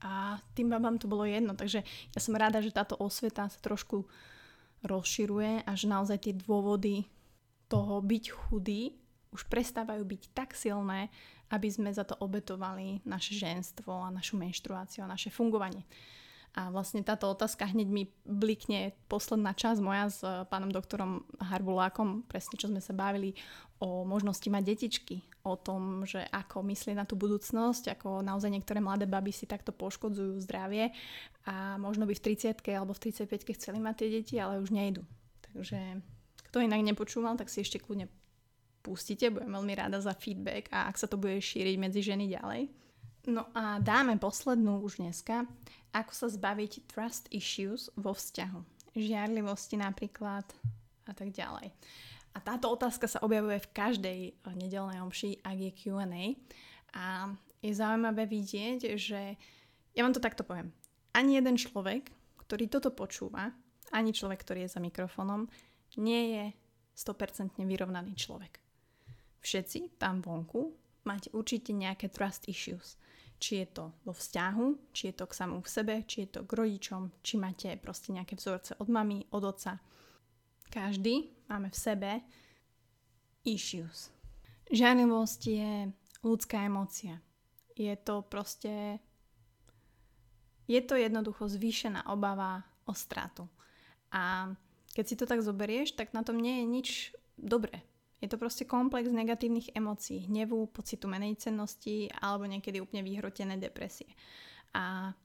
a 0.00 0.40
tým 0.56 0.72
babám 0.72 0.96
to 0.96 1.06
bolo 1.06 1.28
jedno, 1.28 1.52
takže 1.52 1.84
ja 1.84 2.20
som 2.20 2.36
rada, 2.36 2.64
že 2.64 2.72
táto 2.72 2.96
osveta 2.96 3.48
sa 3.48 3.58
trošku 3.60 4.08
rozširuje 4.84 5.68
a 5.68 5.70
že 5.76 5.92
naozaj 5.92 6.18
tie 6.24 6.34
dôvody 6.36 7.04
toho 7.68 8.00
byť 8.00 8.24
chudý 8.32 8.96
už 9.30 9.46
prestávajú 9.46 10.02
byť 10.02 10.22
tak 10.34 10.58
silné, 10.58 11.06
aby 11.50 11.68
sme 11.70 11.90
za 11.90 12.02
to 12.02 12.18
obetovali 12.18 13.02
naše 13.06 13.38
ženstvo 13.38 13.94
a 13.94 14.10
našu 14.10 14.38
menštruáciu 14.38 15.06
a 15.06 15.10
naše 15.10 15.30
fungovanie. 15.30 15.86
A 16.58 16.66
vlastne 16.74 17.06
táto 17.06 17.30
otázka 17.30 17.70
hneď 17.70 17.86
mi 17.86 18.10
blikne 18.26 18.90
posledná 19.06 19.54
časť 19.54 19.78
moja 19.78 20.10
s 20.10 20.20
eh, 20.26 20.42
pánom 20.50 20.70
doktorom 20.70 21.22
Harbulákom, 21.38 22.26
presne 22.26 22.58
čo 22.58 22.66
sme 22.66 22.82
sa 22.82 22.90
bavili 22.90 23.38
o 23.80 24.04
možnosti 24.04 24.44
mať 24.50 24.62
detičky, 24.66 25.24
o 25.46 25.56
tom, 25.56 26.04
že 26.04 26.20
ako 26.28 26.60
myslieť 26.66 26.96
na 27.00 27.08
tú 27.08 27.16
budúcnosť, 27.16 27.96
ako 27.96 28.20
naozaj 28.20 28.52
niektoré 28.52 28.82
mladé 28.82 29.08
baby 29.08 29.32
si 29.32 29.48
takto 29.48 29.72
poškodzujú 29.72 30.36
zdravie 30.44 30.92
a 31.48 31.80
možno 31.80 32.04
by 32.04 32.12
v 32.12 32.24
30 32.36 32.60
alebo 32.76 32.92
v 32.92 33.08
35 33.08 33.56
chceli 33.56 33.78
mať 33.80 33.94
tie 34.04 34.08
deti, 34.20 34.34
ale 34.36 34.60
už 34.60 34.68
nejdu. 34.68 35.00
Takže 35.48 36.04
kto 36.52 36.60
inak 36.60 36.84
nepočúval, 36.84 37.40
tak 37.40 37.48
si 37.48 37.64
ešte 37.64 37.80
kľudne 37.80 38.12
pustite, 38.84 39.32
budem 39.32 39.54
veľmi 39.54 39.74
rada 39.76 39.96
za 40.02 40.12
feedback 40.12 40.68
a 40.68 40.88
ak 40.92 41.00
sa 41.00 41.08
to 41.08 41.16
bude 41.16 41.40
šíriť 41.40 41.76
medzi 41.80 42.04
ženy 42.04 42.28
ďalej. 42.28 42.68
No 43.28 43.52
a 43.52 43.76
dáme 43.76 44.16
poslednú 44.16 44.80
už 44.80 45.04
dneska, 45.04 45.44
ako 45.92 46.12
sa 46.14 46.26
zbaviť 46.32 46.88
trust 46.88 47.28
issues 47.28 47.92
vo 47.92 48.16
vzťahu. 48.16 48.60
Žiarlivosti 48.96 49.76
napríklad 49.76 50.48
a 51.04 51.12
tak 51.12 51.28
ďalej. 51.34 51.68
A 52.32 52.38
táto 52.40 52.72
otázka 52.72 53.10
sa 53.10 53.20
objavuje 53.20 53.60
v 53.60 53.72
každej 53.74 54.20
nedelnej 54.56 55.02
omši, 55.02 55.42
ak 55.44 55.56
je 55.58 55.70
Q&A. 55.74 56.38
A 56.96 57.34
je 57.60 57.72
zaujímavé 57.76 58.24
vidieť, 58.24 58.96
že 58.96 59.36
ja 59.92 60.00
vám 60.00 60.16
to 60.16 60.22
takto 60.22 60.46
poviem. 60.46 60.72
Ani 61.12 61.36
jeden 61.36 61.60
človek, 61.60 62.08
ktorý 62.46 62.72
toto 62.72 62.94
počúva, 62.94 63.52
ani 63.90 64.14
človek, 64.14 64.40
ktorý 64.46 64.64
je 64.64 64.74
za 64.74 64.80
mikrofónom, 64.80 65.50
nie 65.98 66.22
je 66.38 66.44
100% 66.94 67.58
vyrovnaný 67.66 68.14
človek. 68.14 68.62
Všetci 69.42 69.98
tam 69.98 70.22
vonku 70.22 70.70
máte 71.10 71.26
určite 71.34 71.74
nejaké 71.74 72.06
trust 72.06 72.46
issues. 72.46 72.94
Či 73.42 73.64
je 73.64 73.66
to 73.66 73.84
vo 74.06 74.14
vzťahu, 74.14 74.94
či 74.94 75.10
je 75.10 75.14
to 75.18 75.24
k 75.26 75.34
samú 75.34 75.58
v 75.58 75.72
sebe, 75.72 75.94
či 76.06 76.22
je 76.22 76.38
to 76.38 76.40
k 76.46 76.52
rodičom, 76.54 77.10
či 77.24 77.34
máte 77.40 77.74
proste 77.82 78.14
nejaké 78.14 78.38
vzorce 78.38 78.78
od 78.78 78.86
mamy, 78.86 79.26
od 79.34 79.42
oca. 79.42 79.82
Každý 80.70 81.34
máme 81.50 81.72
v 81.72 81.80
sebe 81.80 82.10
issues. 83.42 84.14
Žiarlivosť 84.70 85.40
je 85.50 85.72
ľudská 86.22 86.62
emócia. 86.62 87.18
Je 87.74 87.90
to 87.98 88.22
proste... 88.22 89.02
Je 90.70 90.78
to 90.86 90.94
jednoducho 90.94 91.50
zvýšená 91.50 92.06
obava 92.06 92.62
o 92.86 92.94
stratu. 92.94 93.50
A 94.14 94.54
keď 94.94 95.04
si 95.06 95.18
to 95.18 95.26
tak 95.26 95.42
zoberieš, 95.42 95.98
tak 95.98 96.14
na 96.14 96.22
tom 96.22 96.38
nie 96.38 96.62
je 96.62 96.66
nič 96.70 96.88
dobré. 97.34 97.82
Je 98.20 98.28
to 98.28 98.36
proste 98.36 98.68
komplex 98.68 99.08
negatívnych 99.08 99.72
emócií, 99.72 100.28
hnevu, 100.28 100.68
pocitu 100.68 101.08
menej 101.08 101.40
cennosti 101.40 102.12
alebo 102.20 102.44
niekedy 102.44 102.76
úplne 102.84 103.00
vyhrotené 103.00 103.56
depresie. 103.56 104.12
A 104.76 105.16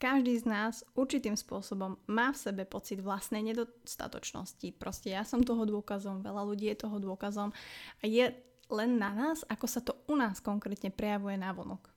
každý 0.00 0.40
z 0.40 0.48
nás 0.48 0.80
určitým 0.96 1.36
spôsobom 1.36 2.00
má 2.08 2.32
v 2.32 2.40
sebe 2.40 2.64
pocit 2.64 3.04
vlastnej 3.04 3.44
nedostatočnosti. 3.44 4.72
Proste 4.80 5.12
ja 5.12 5.28
som 5.28 5.44
toho 5.44 5.68
dôkazom, 5.68 6.24
veľa 6.24 6.42
ľudí 6.48 6.72
je 6.72 6.80
toho 6.80 6.96
dôkazom 6.96 7.52
a 8.00 8.04
je 8.08 8.32
len 8.72 8.96
na 8.96 9.12
nás, 9.12 9.44
ako 9.52 9.66
sa 9.68 9.84
to 9.84 9.92
u 10.08 10.16
nás 10.16 10.40
konkrétne 10.40 10.88
prejavuje 10.88 11.36
na 11.36 11.52
vonok. 11.52 11.92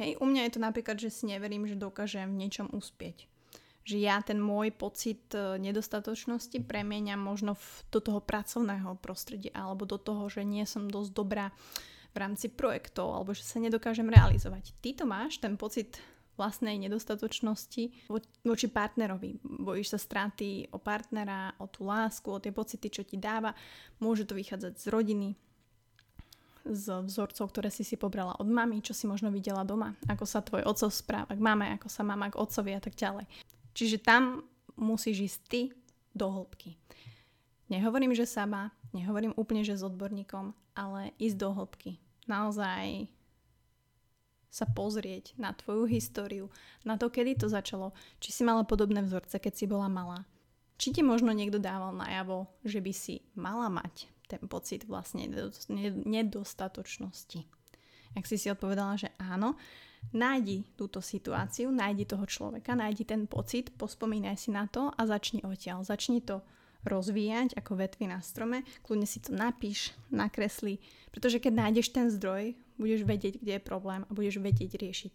Hej, 0.00 0.16
u 0.18 0.24
mňa 0.24 0.48
je 0.48 0.52
to 0.56 0.60
napríklad, 0.64 0.96
že 0.96 1.12
si 1.12 1.28
neverím, 1.28 1.68
že 1.68 1.76
dokážem 1.76 2.32
v 2.32 2.40
niečom 2.40 2.72
uspieť 2.72 3.28
že 3.84 4.00
ja 4.00 4.24
ten 4.24 4.40
môj 4.40 4.72
pocit 4.72 5.20
e, 5.36 5.60
nedostatočnosti 5.60 6.56
premieňam 6.64 7.20
možno 7.20 7.52
v, 7.54 7.64
do 7.92 8.00
toho 8.00 8.24
pracovného 8.24 8.96
prostredia 8.98 9.52
alebo 9.52 9.84
do 9.84 10.00
toho, 10.00 10.24
že 10.32 10.40
nie 10.40 10.64
som 10.64 10.88
dosť 10.88 11.10
dobrá 11.12 11.52
v 12.12 12.16
rámci 12.16 12.48
projektov 12.48 13.12
alebo 13.12 13.36
že 13.36 13.44
sa 13.44 13.60
nedokážem 13.60 14.08
realizovať. 14.08 14.72
Ty 14.80 14.90
to 14.96 15.04
máš, 15.04 15.36
ten 15.36 15.60
pocit 15.60 16.00
vlastnej 16.34 16.80
nedostatočnosti 16.82 18.10
voči 18.42 18.66
partnerovi. 18.66 19.38
Bojíš 19.44 19.94
sa 19.94 19.98
straty 20.02 20.66
o 20.74 20.82
partnera, 20.82 21.54
o 21.62 21.70
tú 21.70 21.86
lásku, 21.86 22.26
o 22.26 22.42
tie 22.42 22.50
pocity, 22.50 22.90
čo 22.90 23.06
ti 23.06 23.20
dáva. 23.20 23.54
Môže 24.02 24.26
to 24.26 24.34
vychádzať 24.34 24.74
z 24.74 24.86
rodiny, 24.90 25.28
z 26.64 26.86
vzorcov, 27.06 27.52
ktoré 27.52 27.68
si 27.68 27.84
si 27.84 27.94
pobrala 27.94 28.34
od 28.40 28.48
mamy, 28.48 28.80
čo 28.80 28.96
si 28.96 29.04
možno 29.04 29.28
videla 29.28 29.62
doma, 29.62 29.94
ako 30.08 30.24
sa 30.24 30.40
tvoj 30.40 30.64
oco 30.64 30.88
správa 30.88 31.36
k 31.36 31.44
mame, 31.44 31.76
ako 31.76 31.92
sa 31.92 32.02
mama 32.02 32.32
k 32.32 32.40
otcovi 32.40 32.72
a 32.72 32.80
tak 32.80 32.96
ďalej. 32.96 33.28
Čiže 33.74 34.00
tam 34.00 34.46
musíš 34.78 35.34
ísť 35.34 35.40
ty 35.50 35.60
do 36.14 36.30
hĺbky. 36.30 36.78
Nehovorím, 37.68 38.14
že 38.14 38.28
sama, 38.28 38.70
nehovorím 38.94 39.34
úplne, 39.34 39.66
že 39.66 39.74
s 39.74 39.82
odborníkom, 39.82 40.54
ale 40.78 41.10
ísť 41.18 41.36
do 41.36 41.50
hĺbky. 41.50 41.98
Naozaj 42.30 43.10
sa 44.54 44.70
pozrieť 44.70 45.34
na 45.34 45.50
tvoju 45.50 45.90
históriu, 45.90 46.46
na 46.86 46.94
to, 46.94 47.10
kedy 47.10 47.34
to 47.34 47.50
začalo, 47.50 47.90
či 48.22 48.30
si 48.30 48.46
mala 48.46 48.62
podobné 48.62 49.02
vzorce, 49.02 49.42
keď 49.42 49.52
si 49.58 49.66
bola 49.66 49.90
malá. 49.90 50.22
Či 50.78 50.94
ti 50.94 51.02
možno 51.02 51.34
niekto 51.34 51.58
dával 51.58 51.90
najavo, 51.90 52.46
že 52.62 52.78
by 52.78 52.92
si 52.94 53.26
mala 53.34 53.66
mať 53.66 54.06
ten 54.30 54.42
pocit 54.46 54.86
vlastne 54.86 55.26
nedostatočnosti. 56.06 57.42
Ak 58.14 58.30
si 58.30 58.38
si 58.38 58.46
odpovedala, 58.46 58.94
že 58.94 59.10
áno, 59.18 59.58
nájdi 60.12 60.66
túto 60.76 61.00
situáciu, 61.00 61.72
nájdi 61.72 62.04
toho 62.04 62.26
človeka, 62.28 62.76
nájdi 62.76 63.06
ten 63.06 63.24
pocit, 63.24 63.72
pospomínaj 63.78 64.36
si 64.36 64.50
na 64.52 64.68
to 64.68 64.92
a 64.92 65.02
začni 65.08 65.40
odtiaľ. 65.40 65.86
Začni 65.86 66.20
to 66.20 66.44
rozvíjať 66.84 67.56
ako 67.56 67.80
vetvy 67.80 68.12
na 68.12 68.20
strome, 68.20 68.62
kľudne 68.84 69.08
si 69.08 69.18
to 69.24 69.32
napíš, 69.32 69.96
nakresli, 70.12 70.78
pretože 71.08 71.40
keď 71.40 71.52
nájdeš 71.64 71.88
ten 71.90 72.12
zdroj, 72.12 72.52
budeš 72.76 73.08
vedieť, 73.08 73.40
kde 73.40 73.52
je 73.56 73.62
problém 73.62 74.04
a 74.04 74.10
budeš 74.12 74.38
vedieť 74.44 74.76
riešiť. 74.76 75.14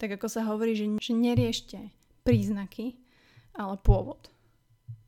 Tak 0.00 0.16
ako 0.16 0.26
sa 0.32 0.48
hovorí, 0.48 0.72
že, 0.72 0.88
že 0.96 1.12
neriešte 1.12 1.92
príznaky, 2.24 2.96
ale 3.52 3.76
pôvod. 3.76 4.32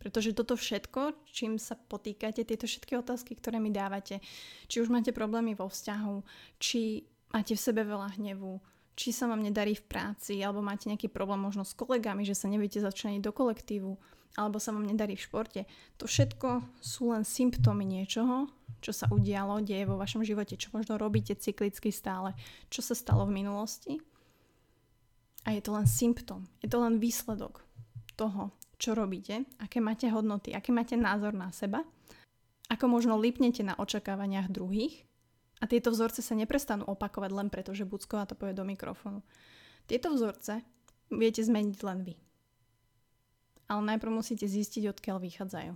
Pretože 0.02 0.34
toto 0.34 0.58
všetko, 0.58 1.14
čím 1.30 1.62
sa 1.62 1.78
potýkate, 1.78 2.42
tieto 2.42 2.66
všetky 2.66 2.98
otázky, 2.98 3.38
ktoré 3.38 3.62
mi 3.62 3.70
dávate, 3.70 4.18
či 4.66 4.82
už 4.82 4.90
máte 4.90 5.14
problémy 5.14 5.54
vo 5.54 5.70
vzťahu, 5.70 6.16
či 6.58 7.06
máte 7.30 7.54
v 7.54 7.64
sebe 7.64 7.86
veľa 7.86 8.18
hnevu, 8.18 8.58
či 9.02 9.10
sa 9.10 9.26
vám 9.26 9.42
nedarí 9.42 9.74
v 9.74 9.82
práci, 9.82 10.38
alebo 10.46 10.62
máte 10.62 10.86
nejaký 10.86 11.10
problém 11.10 11.42
možno 11.42 11.66
s 11.66 11.74
kolegami, 11.74 12.22
že 12.22 12.38
sa 12.38 12.46
neviete 12.46 12.78
začleniť 12.78 13.18
do 13.18 13.34
kolektívu, 13.34 13.98
alebo 14.38 14.62
sa 14.62 14.70
vám 14.70 14.86
nedarí 14.86 15.18
v 15.18 15.26
športe. 15.26 15.60
To 15.98 16.06
všetko 16.06 16.78
sú 16.78 17.10
len 17.10 17.26
symptómy 17.26 17.82
niečoho, 17.82 18.46
čo 18.78 18.94
sa 18.94 19.10
udialo, 19.10 19.58
deje 19.58 19.90
vo 19.90 19.98
vašom 19.98 20.22
živote, 20.22 20.54
čo 20.54 20.70
možno 20.70 21.02
robíte 21.02 21.34
cyklicky 21.34 21.90
stále, 21.90 22.38
čo 22.70 22.78
sa 22.78 22.94
stalo 22.94 23.26
v 23.26 23.42
minulosti. 23.42 23.98
A 25.42 25.50
je 25.50 25.62
to 25.66 25.74
len 25.74 25.90
symptóm, 25.90 26.46
je 26.62 26.70
to 26.70 26.78
len 26.78 27.02
výsledok 27.02 27.66
toho, 28.14 28.54
čo 28.78 28.94
robíte, 28.94 29.42
aké 29.58 29.82
máte 29.82 30.06
hodnoty, 30.14 30.54
aké 30.54 30.70
máte 30.70 30.94
názor 30.94 31.34
na 31.34 31.50
seba, 31.50 31.82
ako 32.70 32.86
možno 32.86 33.18
lipnete 33.18 33.66
na 33.66 33.74
očakávaniach 33.74 34.46
druhých 34.54 35.02
a 35.62 35.64
tieto 35.70 35.94
vzorce 35.94 36.26
sa 36.26 36.34
neprestanú 36.34 36.82
opakovať 36.90 37.30
len 37.30 37.46
preto, 37.46 37.70
že 37.70 37.86
Bucková 37.86 38.26
to 38.26 38.34
povie 38.34 38.50
do 38.50 38.66
mikrofónu. 38.66 39.22
Tieto 39.86 40.10
vzorce 40.10 40.66
viete 41.06 41.38
zmeniť 41.38 41.78
len 41.86 42.02
vy. 42.02 42.14
Ale 43.70 43.82
najprv 43.94 44.10
musíte 44.10 44.44
zistiť, 44.50 44.90
odkiaľ 44.90 45.22
vychádzajú. 45.22 45.72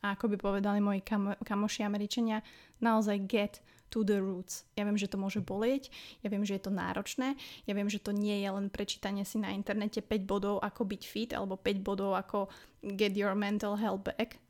A 0.00 0.16
ako 0.16 0.32
by 0.32 0.36
povedali 0.36 0.78
moji 0.84 1.00
kam- 1.00 1.36
kamoši 1.40 1.84
Američania, 1.84 2.44
naozaj 2.80 3.24
get 3.24 3.64
to 3.88 4.04
the 4.04 4.20
roots. 4.20 4.68
Ja 4.76 4.86
viem, 4.86 4.96
že 4.96 5.10
to 5.10 5.18
môže 5.18 5.42
bolieť, 5.42 5.90
ja 6.20 6.30
viem, 6.30 6.44
že 6.46 6.56
je 6.56 6.62
to 6.68 6.72
náročné, 6.72 7.34
ja 7.66 7.72
viem, 7.74 7.90
že 7.90 8.00
to 8.00 8.14
nie 8.14 8.40
je 8.40 8.48
len 8.48 8.70
prečítanie 8.70 9.26
si 9.26 9.36
na 9.36 9.50
internete 9.52 10.00
5 10.00 10.24
bodov, 10.24 10.62
ako 10.62 10.86
byť 10.86 11.02
fit, 11.04 11.30
alebo 11.34 11.58
5 11.58 11.84
bodov, 11.84 12.16
ako 12.16 12.48
get 12.84 13.12
your 13.18 13.34
mental 13.36 13.76
health 13.76 14.06
back, 14.06 14.40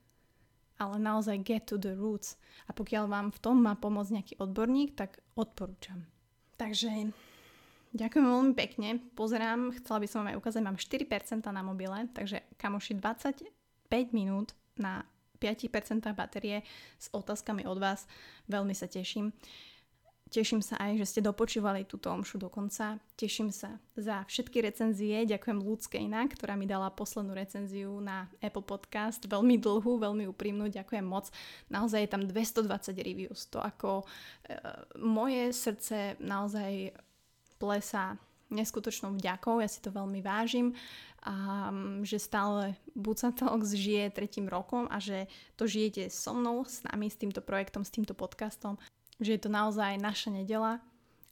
ale 0.81 0.97
naozaj 0.97 1.45
get 1.45 1.69
to 1.69 1.77
the 1.77 1.93
roots. 1.93 2.40
A 2.64 2.73
pokiaľ 2.73 3.05
vám 3.12 3.29
v 3.29 3.38
tom 3.45 3.61
má 3.61 3.77
pomôcť 3.77 4.16
nejaký 4.16 4.35
odborník, 4.40 4.97
tak 4.97 5.21
odporúčam. 5.37 6.09
Takže 6.57 7.12
ďakujem 7.93 8.25
veľmi 8.25 8.55
pekne. 8.57 9.05
Pozerám, 9.12 9.77
chcela 9.77 10.01
by 10.01 10.07
som 10.09 10.19
vám 10.25 10.33
aj 10.33 10.38
ukázať, 10.40 10.61
mám 10.64 10.81
4% 10.81 11.45
na 11.53 11.61
mobile, 11.61 12.09
takže 12.16 12.40
kamoši 12.57 12.97
25 12.97 13.53
minút 14.16 14.57
na 14.81 15.05
5% 15.40 16.05
batérie 16.16 16.64
s 16.97 17.09
otázkami 17.12 17.64
od 17.69 17.81
vás. 17.81 18.09
Veľmi 18.49 18.73
sa 18.73 18.88
teším. 18.88 19.33
Teším 20.31 20.62
sa 20.62 20.79
aj, 20.79 20.95
že 20.95 21.11
ste 21.11 21.27
dopočúvali 21.27 21.83
túto 21.90 22.07
omšu 22.07 22.38
do 22.38 22.47
konca. 22.47 23.03
Teším 23.19 23.51
sa 23.51 23.83
za 23.99 24.23
všetky 24.31 24.62
recenzie. 24.62 25.27
Ďakujem 25.27 25.59
Ľudskejna, 25.59 26.23
ktorá 26.31 26.55
mi 26.55 26.71
dala 26.71 26.87
poslednú 26.95 27.35
recenziu 27.35 27.90
na 27.99 28.31
Apple 28.38 28.62
Podcast. 28.62 29.27
Veľmi 29.27 29.59
dlhú, 29.59 29.99
veľmi 29.99 30.31
úprimnú. 30.31 30.71
Ďakujem 30.71 31.03
moc. 31.03 31.35
Naozaj 31.66 32.07
je 32.07 32.12
tam 32.14 32.23
220 32.31 32.62
reviews. 33.03 33.51
To 33.51 33.59
ako 33.59 34.07
e, 34.47 34.55
moje 35.03 35.51
srdce 35.51 36.14
naozaj 36.23 36.95
plesa 37.59 38.14
neskutočnou 38.55 39.19
vďakou. 39.19 39.59
Ja 39.59 39.66
si 39.66 39.83
to 39.83 39.90
veľmi 39.90 40.23
vážim 40.23 40.79
a 41.27 41.69
že 42.07 42.23
stále 42.23 42.79
Buca 42.95 43.35
Talks 43.35 43.75
žije 43.75 44.14
tretím 44.14 44.47
rokom 44.47 44.87
a 44.95 45.03
že 45.03 45.27
to 45.59 45.66
žijete 45.66 46.07
so 46.07 46.38
mnou, 46.38 46.62
s 46.62 46.87
nami, 46.87 47.11
s 47.11 47.19
týmto 47.19 47.43
projektom, 47.43 47.83
s 47.83 47.90
týmto 47.90 48.14
podcastom 48.14 48.79
že 49.20 49.37
je 49.37 49.40
to 49.40 49.50
naozaj 49.52 50.00
naša 50.00 50.33
nedela 50.33 50.80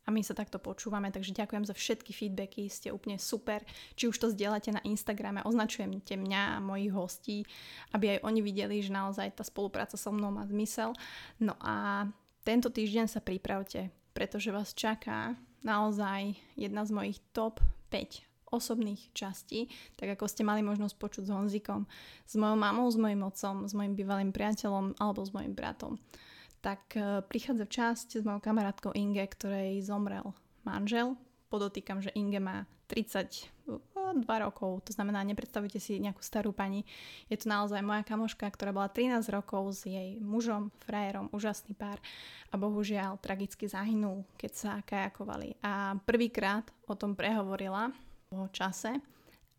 a 0.04 0.08
my 0.08 0.24
sa 0.24 0.32
takto 0.32 0.56
počúvame, 0.56 1.12
takže 1.12 1.36
ďakujem 1.36 1.68
za 1.68 1.76
všetky 1.76 2.16
feedbacky, 2.16 2.72
ste 2.72 2.88
úplne 2.88 3.20
super. 3.20 3.60
Či 3.92 4.08
už 4.08 4.16
to 4.16 4.32
zdieľate 4.32 4.72
na 4.72 4.80
Instagrame, 4.88 5.44
označujete 5.44 6.16
mňa 6.16 6.56
a 6.56 6.64
mojich 6.64 6.96
hostí, 6.96 7.44
aby 7.92 8.16
aj 8.16 8.24
oni 8.24 8.40
videli, 8.40 8.80
že 8.80 8.88
naozaj 8.88 9.36
tá 9.36 9.44
spolupráca 9.44 10.00
so 10.00 10.08
mnou 10.08 10.32
má 10.32 10.48
zmysel. 10.48 10.96
No 11.36 11.60
a 11.60 12.08
tento 12.40 12.72
týždeň 12.72 13.04
sa 13.04 13.20
pripravte, 13.20 13.92
pretože 14.16 14.48
vás 14.48 14.72
čaká 14.72 15.36
naozaj 15.60 16.40
jedna 16.56 16.88
z 16.88 16.90
mojich 16.96 17.20
top 17.36 17.60
5 17.92 18.24
osobných 18.48 19.12
častí, 19.12 19.68
tak 20.00 20.16
ako 20.16 20.24
ste 20.24 20.40
mali 20.40 20.64
možnosť 20.64 20.96
počuť 20.96 21.28
s 21.28 21.34
Honzikom, 21.36 21.84
s 22.24 22.32
mojou 22.40 22.56
mamou, 22.56 22.88
s 22.88 22.96
mojim 22.96 23.20
otcom, 23.20 23.68
s 23.68 23.76
mojim 23.76 23.92
bývalým 23.92 24.32
priateľom 24.32 24.96
alebo 24.96 25.20
s 25.20 25.36
mojim 25.36 25.52
bratom. 25.52 26.00
Tak 26.60 26.94
e, 26.94 27.22
prichádza 27.26 27.66
časť 27.66 28.08
s 28.18 28.26
mojou 28.26 28.42
kamarátkou 28.42 28.92
Inge, 28.94 29.24
ktorej 29.26 29.82
zomrel 29.86 30.34
manžel. 30.66 31.14
Podotýkam, 31.48 32.04
že 32.04 32.12
Inge 32.12 32.42
má 32.42 32.68
32 32.88 33.48
rokov, 34.24 34.84
to 34.84 34.92
znamená, 34.92 35.24
nepredstavujte 35.24 35.80
si 35.80 36.00
nejakú 36.00 36.20
starú 36.24 36.52
pani. 36.52 36.84
Je 37.28 37.36
to 37.36 37.48
naozaj 37.48 37.80
moja 37.84 38.04
kamoška, 38.04 38.48
ktorá 38.48 38.72
bola 38.72 38.88
13 38.88 39.28
rokov 39.32 39.80
s 39.80 39.88
jej 39.88 40.20
mužom, 40.20 40.72
frajerom, 40.84 41.32
úžasný 41.32 41.76
pár 41.76 42.00
a 42.48 42.54
bohužiaľ 42.56 43.20
tragicky 43.20 43.68
zahynul, 43.68 44.24
keď 44.40 44.52
sa 44.52 44.72
kajakovali. 44.84 45.56
A 45.60 45.96
prvýkrát 46.04 46.68
o 46.88 46.96
tom 46.96 47.12
prehovorila 47.12 47.92
o 48.32 48.48
čase 48.52 49.00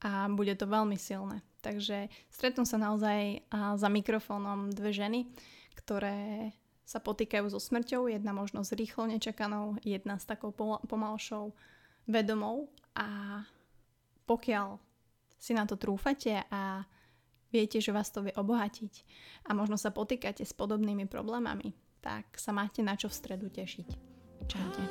a 0.02 0.30
bude 0.30 0.54
to 0.58 0.70
veľmi 0.70 0.98
silné. 0.98 1.42
Takže 1.60 2.08
stretnú 2.32 2.64
sa 2.64 2.80
naozaj 2.80 3.44
za 3.76 3.90
mikrofónom 3.92 4.72
dve 4.72 4.96
ženy, 4.96 5.28
ktoré 5.76 6.54
sa 6.90 6.98
potýkajú 6.98 7.54
so 7.54 7.62
smrťou, 7.62 8.10
jedna 8.10 8.34
možno 8.34 8.66
s 8.66 8.74
rýchlo 8.74 9.06
nečakanou, 9.06 9.78
jedna 9.86 10.18
s 10.18 10.26
takou 10.26 10.50
pomalšou 10.90 11.54
vedomou 12.10 12.74
a 12.98 13.42
pokiaľ 14.26 14.82
si 15.38 15.54
na 15.54 15.70
to 15.70 15.78
trúfate 15.78 16.42
a 16.50 16.82
viete, 17.54 17.78
že 17.78 17.94
vás 17.94 18.10
to 18.10 18.26
vie 18.26 18.34
obohatiť 18.34 19.06
a 19.46 19.54
možno 19.54 19.78
sa 19.78 19.94
potýkate 19.94 20.42
s 20.42 20.58
podobnými 20.58 21.06
problémami, 21.06 21.78
tak 22.02 22.34
sa 22.42 22.50
máte 22.50 22.82
na 22.82 22.98
čo 22.98 23.06
v 23.06 23.18
stredu 23.22 23.54
tešiť. 23.54 23.88
Čaute. 24.50 24.82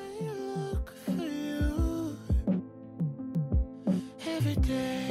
Every 4.38 4.54
day 4.62 5.07